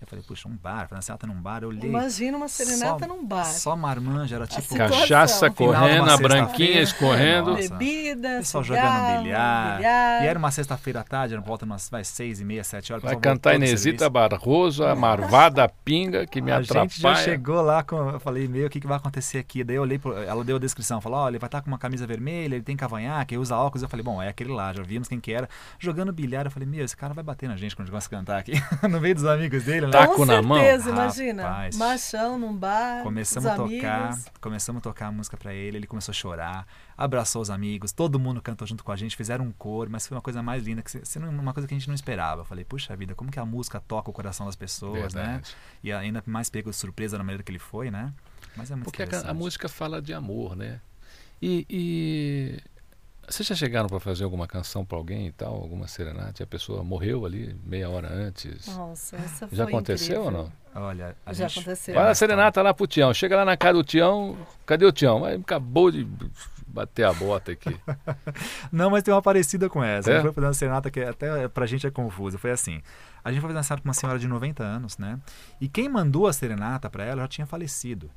Eu 0.00 0.06
falei, 0.06 0.24
puxa, 0.26 0.48
um 0.48 0.56
bar, 0.56 0.86
Franciata 0.86 1.26
num 1.26 1.40
bar, 1.40 1.62
eu 1.62 1.68
olhei. 1.68 1.88
Imagina 1.88 2.36
uma 2.36 2.48
serenata 2.48 3.06
só, 3.06 3.14
num 3.14 3.24
bar. 3.24 3.44
Só 3.44 3.76
marmanja, 3.76 4.36
era 4.36 4.46
tipo... 4.46 4.76
Cachaça 4.76 5.50
correndo, 5.50 6.04
uma 6.04 6.14
a 6.14 6.16
branquinha 6.16 6.82
escorrendo. 6.82 7.52
Nossa. 7.52 7.74
Bebida, 7.74 8.28
pessoal 8.38 8.62
jogando 8.62 9.22
bilhar. 9.22 9.76
bilhar. 9.78 10.22
E 10.22 10.26
era 10.26 10.38
uma 10.38 10.50
sexta-feira 10.50 11.00
à 11.00 11.04
tarde, 11.04 11.34
era 11.34 11.42
volta 11.42 11.64
umas 11.64 11.88
vai, 11.88 12.04
seis 12.04 12.40
e 12.40 12.44
meia, 12.44 12.62
sete 12.62 12.92
horas. 12.92 13.02
Vai 13.02 13.16
cantar 13.16 13.54
Inesita. 13.54 14.10
Barroso, 14.10 14.84
a 14.84 14.94
Marvada 14.94 15.68
Pinga, 15.84 16.26
que 16.26 16.40
me 16.40 16.52
a 16.52 16.58
atrapalha. 16.58 16.88
gente 16.88 17.00
já 17.00 17.14
chegou 17.14 17.62
lá, 17.62 17.82
com, 17.82 18.10
eu 18.10 18.20
falei, 18.20 18.46
meu, 18.46 18.66
o 18.66 18.70
que, 18.70 18.80
que 18.80 18.86
vai 18.86 18.96
acontecer 18.96 19.38
aqui? 19.38 19.64
Daí 19.64 19.76
eu 19.76 19.82
olhei, 19.82 19.98
pro, 19.98 20.16
ela 20.16 20.44
deu 20.44 20.56
a 20.56 20.58
descrição, 20.58 21.00
falou, 21.00 21.20
olha, 21.20 21.32
ele 21.32 21.38
vai 21.38 21.48
estar 21.48 21.62
com 21.62 21.68
uma 21.68 21.78
camisa 21.78 22.06
vermelha, 22.06 22.54
ele 22.54 22.64
tem 22.64 22.76
cavanhaque, 22.76 23.34
ele 23.34 23.40
usa 23.40 23.56
óculos. 23.56 23.82
Eu 23.82 23.88
falei, 23.88 24.04
bom, 24.04 24.22
é 24.22 24.28
aquele 24.28 24.52
lá, 24.52 24.72
já 24.72 24.82
vimos 24.82 25.08
quem 25.08 25.18
que 25.18 25.32
era. 25.32 25.48
Jogando 25.78 26.12
bilhar, 26.12 26.44
eu 26.44 26.50
falei, 26.50 26.68
meu, 26.68 26.84
esse 26.84 26.96
cara 26.96 27.14
vai 27.14 27.24
bater 27.24 27.48
na 27.48 27.56
gente 27.56 27.74
quando 27.74 27.88
a 27.88 27.90
gente 27.90 27.90
começa 27.90 28.08
a 28.08 28.10
cantar 28.10 28.38
aqui, 28.38 28.52
no 28.88 29.00
meio 29.00 29.14
dos 29.14 29.24
amigos 29.24 29.64
dele, 29.64 29.83
né? 29.86 29.92
Taco 29.92 30.16
Com 30.16 30.24
na 30.24 30.42
mão. 30.42 30.58
certeza, 30.58 30.90
imagina. 30.90 31.42
Rapaz. 31.42 31.76
Machão 31.76 32.38
num 32.38 32.56
bar, 32.56 33.02
Começamos 33.02 33.44
os 33.46 33.52
a 33.52 33.56
tocar, 33.56 34.02
amigos. 34.06 34.24
começamos 34.40 34.80
a 34.80 34.82
tocar 34.82 35.06
a 35.06 35.12
música 35.12 35.36
pra 35.36 35.52
ele, 35.54 35.78
ele 35.78 35.86
começou 35.86 36.12
a 36.12 36.14
chorar, 36.14 36.66
abraçou 36.96 37.42
os 37.42 37.50
amigos, 37.50 37.92
todo 37.92 38.18
mundo 38.18 38.40
cantou 38.42 38.66
junto 38.66 38.82
com 38.84 38.92
a 38.92 38.96
gente, 38.96 39.16
fizeram 39.16 39.44
um 39.44 39.52
coro, 39.52 39.90
mas 39.90 40.06
foi 40.06 40.16
uma 40.16 40.22
coisa 40.22 40.42
mais 40.42 40.64
linda, 40.64 40.82
que 40.82 40.90
uma 41.18 41.52
coisa 41.52 41.66
que 41.66 41.74
a 41.74 41.78
gente 41.78 41.88
não 41.88 41.94
esperava. 41.94 42.42
Eu 42.42 42.44
falei, 42.44 42.64
puxa 42.64 42.96
vida, 42.96 43.14
como 43.14 43.30
que 43.30 43.38
a 43.38 43.44
música 43.44 43.80
toca 43.80 44.10
o 44.10 44.12
coração 44.12 44.46
das 44.46 44.56
pessoas, 44.56 45.14
né? 45.14 45.22
Verdade. 45.22 45.56
E 45.82 45.92
ainda 45.92 46.22
mais 46.26 46.50
pego 46.50 46.70
de 46.70 46.76
surpresa 46.76 47.18
na 47.18 47.24
maneira 47.24 47.42
que 47.42 47.50
ele 47.50 47.58
foi, 47.58 47.90
né? 47.90 48.12
Mas 48.56 48.70
é 48.70 48.74
muito 48.74 48.84
Porque 48.84 49.02
a, 49.02 49.30
a 49.30 49.34
música 49.34 49.68
fala 49.68 50.00
de 50.00 50.12
amor, 50.12 50.56
né? 50.56 50.80
E, 51.42 51.66
e 51.68 52.60
vocês 53.28 53.46
já 53.48 53.54
chegaram 53.54 53.88
para 53.88 54.00
fazer 54.00 54.24
alguma 54.24 54.46
canção 54.46 54.84
para 54.84 54.98
alguém 54.98 55.26
e 55.26 55.32
tal, 55.32 55.54
alguma 55.54 55.86
serenata? 55.88 56.42
E 56.42 56.44
a 56.44 56.46
pessoa 56.46 56.82
morreu 56.82 57.24
ali 57.24 57.56
meia 57.64 57.88
hora 57.88 58.12
antes. 58.12 58.66
Nossa, 58.68 59.16
essa 59.16 59.48
já 59.50 59.64
foi 59.64 59.72
aconteceu 59.72 60.20
incrível. 60.22 60.40
ou 60.40 60.52
não? 60.74 60.82
Olha, 60.82 61.16
a 61.24 61.32
Já 61.32 61.46
gente... 61.46 61.60
aconteceu. 61.60 61.94
Vai 61.94 62.02
É 62.02 62.04
na 62.04 62.08
uma 62.08 62.14
serenata 62.14 62.60
lá 62.62 62.74
pro 62.74 62.86
Tião. 62.86 63.14
Chega 63.14 63.36
lá 63.36 63.44
na 63.44 63.56
casa 63.56 63.74
do 63.74 63.84
Tião. 63.84 64.36
Cadê 64.66 64.84
o 64.84 64.92
Tião? 64.92 65.24
Aí 65.24 65.36
acabou 65.36 65.90
de 65.90 66.06
bater 66.66 67.04
a 67.04 67.12
bota 67.12 67.52
aqui. 67.52 67.78
Não, 68.72 68.90
mas 68.90 69.04
tem 69.04 69.14
uma 69.14 69.22
parecida 69.22 69.68
com 69.68 69.82
essa. 69.82 70.10
É? 70.10 70.14
A 70.14 70.16
gente 70.16 70.24
foi 70.24 70.32
fazer 70.32 70.46
uma 70.48 70.54
serenata 70.54 70.90
que 70.90 71.00
até 71.00 71.46
pra 71.48 71.66
gente 71.66 71.86
é 71.86 71.90
confusa. 71.90 72.38
Foi 72.38 72.50
assim. 72.50 72.82
A 73.22 73.30
gente 73.30 73.40
foi 73.40 73.48
fazer 73.48 73.58
uma 73.58 73.62
serenata 73.62 73.82
com 73.82 73.88
uma 73.88 73.94
senhora 73.94 74.18
de 74.18 74.26
90 74.26 74.64
anos, 74.64 74.98
né? 74.98 75.18
E 75.60 75.68
quem 75.68 75.88
mandou 75.88 76.26
a 76.26 76.32
serenata 76.32 76.90
pra 76.90 77.04
ela 77.04 77.22
já 77.22 77.28
tinha 77.28 77.46
falecido. 77.46 78.10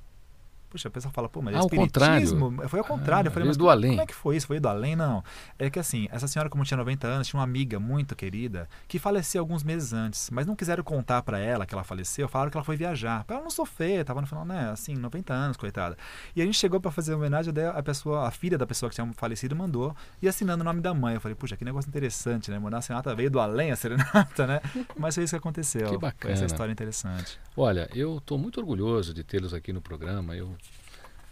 Puxa, 0.69 0.87
a 0.89 0.91
pessoa 0.91 1.11
fala, 1.11 1.29
pô, 1.29 1.41
mas 1.41 1.55
ah, 1.55 1.59
espiritismo? 1.59 2.51
Contrário. 2.51 2.69
Foi 2.69 2.79
ao 2.79 2.85
contrário. 2.85 3.27
Ah, 3.27 3.29
eu 3.29 3.33
falei, 3.33 3.47
mas 3.47 3.57
do 3.57 3.69
além. 3.69 3.91
como 3.91 4.01
é 4.01 4.05
que 4.05 4.13
foi 4.13 4.35
isso? 4.35 4.47
Foi 4.47 4.59
do 4.59 4.67
além? 4.67 4.95
Não. 4.95 5.23
É 5.57 5.69
que 5.69 5.79
assim, 5.79 6.07
essa 6.11 6.27
senhora, 6.27 6.49
como 6.49 6.63
tinha 6.63 6.77
90 6.77 7.07
anos, 7.07 7.27
tinha 7.27 7.39
uma 7.39 7.43
amiga 7.43 7.79
muito 7.79 8.15
querida 8.15 8.67
que 8.87 8.99
faleceu 8.99 9.41
alguns 9.41 9.63
meses 9.63 9.93
antes, 9.93 10.29
mas 10.29 10.45
não 10.45 10.55
quiseram 10.55 10.83
contar 10.83 11.21
para 11.21 11.39
ela 11.39 11.65
que 11.65 11.73
ela 11.73 11.83
faleceu, 11.83 12.27
falaram 12.27 12.51
que 12.51 12.57
ela 12.57 12.65
foi 12.65 12.75
viajar. 12.75 13.23
Pra 13.23 13.37
ela 13.37 13.43
não 13.43 13.51
sofrer, 13.51 14.03
tava 14.03 14.21
no 14.21 14.27
final, 14.27 14.45
né, 14.45 14.69
assim, 14.69 14.95
90 14.95 15.33
anos, 15.33 15.57
coitada. 15.57 15.97
E 16.35 16.41
a 16.41 16.45
gente 16.45 16.57
chegou 16.57 16.79
para 16.79 16.91
fazer 16.91 17.13
homenagem, 17.13 17.53
daí 17.53 17.65
a 17.65 17.81
pessoa, 17.81 18.27
a 18.27 18.31
filha 18.31 18.57
da 18.57 18.67
pessoa 18.67 18.89
que 18.89 18.95
tinha 18.95 19.09
falecido 19.13 19.55
mandou, 19.55 19.95
e 20.21 20.27
assinando 20.27 20.61
o 20.61 20.65
nome 20.65 20.81
da 20.81 20.93
mãe. 20.93 21.15
Eu 21.15 21.21
falei, 21.21 21.35
puxa, 21.35 21.55
que 21.55 21.63
negócio 21.63 21.87
interessante, 21.87 22.51
né? 22.51 22.59
Mandar 22.59 22.79
a 22.79 22.81
serenata 22.81 23.15
veio 23.15 23.31
do 23.31 23.39
além, 23.39 23.71
a 23.71 23.75
serenata, 23.75 24.45
né? 24.45 24.61
Mas 24.97 25.15
foi 25.15 25.23
isso 25.23 25.31
que 25.31 25.37
aconteceu. 25.37 25.89
Que 25.89 25.97
bacana. 25.97 26.33
Essa 26.33 26.45
história 26.45 26.71
interessante. 26.71 27.39
Olha, 27.55 27.89
eu 27.93 28.17
estou 28.17 28.37
muito 28.37 28.59
orgulhoso 28.59 29.13
de 29.13 29.23
tê-los 29.23 29.53
aqui 29.53 29.71
no 29.71 29.81
programa. 29.81 30.35
Eu 30.35 30.56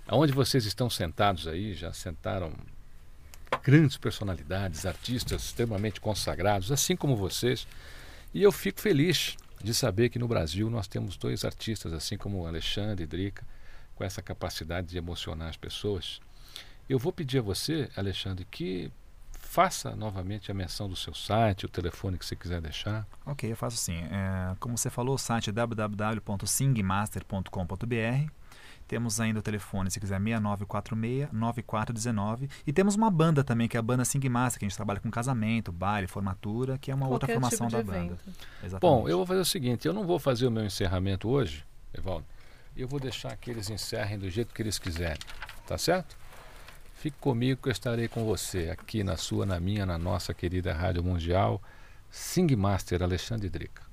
Aonde 0.08 0.32
vocês 0.32 0.65
estão 0.65 0.89
sentados 0.89 1.48
aí, 1.48 1.74
já 1.74 1.91
sentaram 1.91 2.54
grandes 3.63 3.98
personalidades, 3.98 4.86
artistas 4.86 5.44
extremamente 5.44 6.00
consagrados, 6.00 6.72
assim 6.72 6.96
como 6.96 7.15
vocês. 7.15 7.68
E 8.34 8.44
eu 8.44 8.52
fico 8.52 8.80
feliz 8.80 9.36
de 9.63 9.74
saber 9.74 10.10
que 10.10 10.20
no 10.20 10.28
Brasil 10.28 10.70
nós 10.70 10.88
temos 10.88 11.18
dois 11.18 11.44
artistas, 11.44 11.91
assim 11.91 12.18
como 12.18 12.46
Alexandre 12.46 13.04
e 13.04 13.08
Drica, 13.08 13.44
com 13.96 14.04
essa 14.04 14.22
capacidade 14.22 14.86
de 14.88 14.98
emocionar 14.98 15.50
as 15.50 15.58
pessoas. 15.58 16.22
Eu 16.88 17.00
vou 17.00 17.12
pedir 17.12 17.39
a 17.39 17.41
você, 17.41 17.89
Alexandre, 17.96 18.46
que 18.46 18.91
faça 19.32 19.96
novamente 19.96 20.52
a 20.52 20.54
menção 20.54 20.88
do 20.88 20.96
seu 20.96 21.15
site, 21.15 21.65
o 21.65 21.70
telefone 21.70 22.20
que 22.20 22.26
você 22.26 22.36
quiser 22.36 22.62
deixar. 22.62 23.08
Ok, 23.26 23.52
eu 23.52 23.56
faço 23.56 23.78
sim. 23.78 24.04
É, 24.04 24.56
como 24.60 24.78
você 24.78 24.91
falou, 24.91 25.15
o 25.15 25.18
site 25.18 25.50
é 25.50 25.54
www.singmaster.com.br 25.54 28.44
temos 28.88 29.19
ainda 29.19 29.39
o 29.39 29.41
telefone, 29.41 29.89
se 29.89 30.00
quiser, 30.00 30.19
6946-9419. 30.19 32.50
E 32.65 32.74
temos 32.74 32.95
uma 32.95 33.10
banda 33.10 33.43
também, 33.43 33.67
que 33.67 33.78
é 33.78 33.80
a 33.80 33.84
banda 33.84 34.06
Sing 34.06 34.30
Master, 34.30 34.60
que 34.60 34.65
a 34.65 34.69
gente 34.69 34.76
trabalha 34.76 35.00
com 35.00 35.10
casamento, 35.10 35.71
baile, 35.71 36.08
formatura, 36.08 36.78
que 36.78 36.91
é 36.91 36.95
uma 36.95 37.08
Qualquer 37.08 37.13
outra 37.13 37.34
formação 37.34 37.67
tipo 37.67 37.84
da 37.84 37.84
banda. 37.84 38.17
Exatamente. 38.63 38.82
Bom, 38.82 39.10
eu 39.10 39.17
vou 39.17 39.26
fazer 39.26 39.39
o 39.39 39.45
seguinte: 39.45 39.88
eu 39.88 39.93
não 39.93 40.06
vou 40.06 40.19
fazer 40.19 40.48
o 40.48 40.52
meu 40.52 40.65
encerramento 40.65 41.30
hoje, 41.30 41.65
Evaldo. 41.93 42.26
Eu 42.76 42.88
vou 42.88 43.00
deixar 43.00 43.36
que 43.38 43.50
eles 43.50 43.69
encerrem 43.69 44.19
do 44.19 44.30
jeito 44.30 44.54
que 44.54 44.62
eles 44.62 44.78
quiserem. 44.78 45.19
Tá 45.65 45.78
certo? 45.78 46.17
Fique 46.95 47.17
comigo 47.19 47.62
que 47.62 47.69
eu 47.69 47.71
estarei 47.71 48.08
com 48.08 48.26
você 48.26 48.69
aqui 48.69 49.04
na 49.04 49.15
sua, 49.15 49.45
na 49.45 49.60
minha, 49.60 49.86
na 49.86 49.98
nossa 49.98 50.34
querida 50.34 50.74
Rádio 50.74 51.04
Mundial. 51.04 51.62
Sing 52.12 52.54
Master 52.56 53.04
Alexandre 53.04 53.50
Drica. 53.50 53.84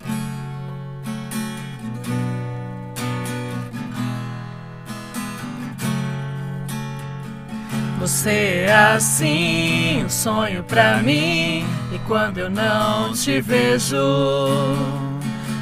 Você 8.02 8.64
é 8.66 8.74
assim, 8.96 10.02
um 10.04 10.08
sonho 10.08 10.64
pra 10.64 10.96
mim. 10.96 11.64
E 11.92 12.00
quando 12.08 12.38
eu 12.38 12.50
não 12.50 13.12
te 13.12 13.40
vejo, 13.40 13.96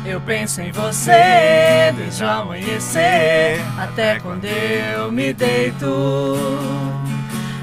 eu 0.06 0.18
penso 0.22 0.62
em 0.62 0.72
você 0.72 1.92
desde 1.94 2.24
o 2.24 2.26
amanhecer 2.26 3.60
até 3.78 4.18
quando 4.20 4.46
eu 4.46 5.12
me 5.12 5.34
deito. 5.34 5.84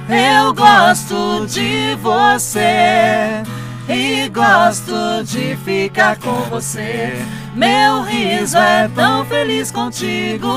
Eu 0.07 0.53
gosto 0.53 1.47
de 1.47 1.95
você 1.95 3.41
e 3.89 4.29
gosto 4.29 5.23
de 5.23 5.57
ficar 5.65 6.17
com 6.17 6.39
você. 6.51 7.13
Meu 7.55 8.03
riso 8.03 8.55
é 8.59 8.87
tão 8.93 9.25
feliz 9.25 9.71
contigo. 9.71 10.47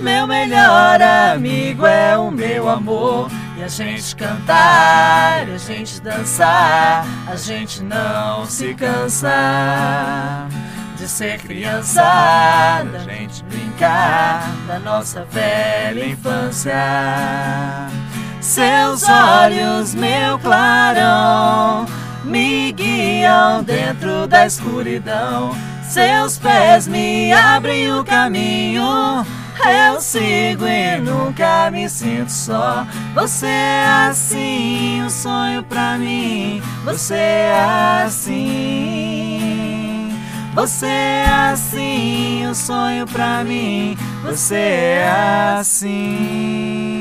Meu 0.00 0.28
melhor 0.28 1.02
amigo 1.02 1.84
é 1.84 2.16
o 2.16 2.30
meu 2.30 2.68
amor. 2.68 3.28
E 3.56 3.62
a 3.64 3.68
gente 3.68 4.14
cantar, 4.14 5.48
e 5.48 5.54
a 5.54 5.58
gente 5.58 6.00
dançar, 6.00 7.04
a 7.26 7.34
gente 7.34 7.82
não 7.82 8.46
se 8.46 8.72
cansa 8.74 10.46
de 10.96 11.08
ser 11.08 11.38
criança, 11.38 12.02
da 12.92 12.98
gente 13.00 13.42
brincar 13.44 14.48
da 14.68 14.78
nossa 14.78 15.24
velha 15.24 16.06
infância. 16.06 16.72
Seus 18.40 19.02
olhos, 19.08 19.92
meu 19.96 20.38
clarão, 20.38 21.84
me 22.22 22.70
guiam 22.70 23.64
dentro 23.64 24.28
da 24.28 24.46
escuridão. 24.46 25.56
Seus 25.82 26.38
pés 26.38 26.86
me 26.86 27.32
abrem 27.32 27.92
o 27.92 28.04
caminho 28.04 29.26
eu 29.66 30.00
sigo 30.00 30.66
e 30.66 30.98
nunca 30.98 31.70
me 31.70 31.88
sinto 31.88 32.30
só. 32.30 32.86
Você 33.14 33.46
é 33.46 33.86
assim, 34.08 35.02
um 35.02 35.10
sonho 35.10 35.62
pra 35.62 35.96
mim. 35.98 36.62
Você 36.84 37.14
é 37.14 38.02
assim. 38.04 39.48
Você 40.54 40.86
é 40.86 41.26
assim, 41.52 42.46
um 42.46 42.54
sonho 42.54 43.06
pra 43.06 43.44
mim. 43.44 43.96
Você 44.24 44.54
é 44.54 45.56
assim. 45.58 46.97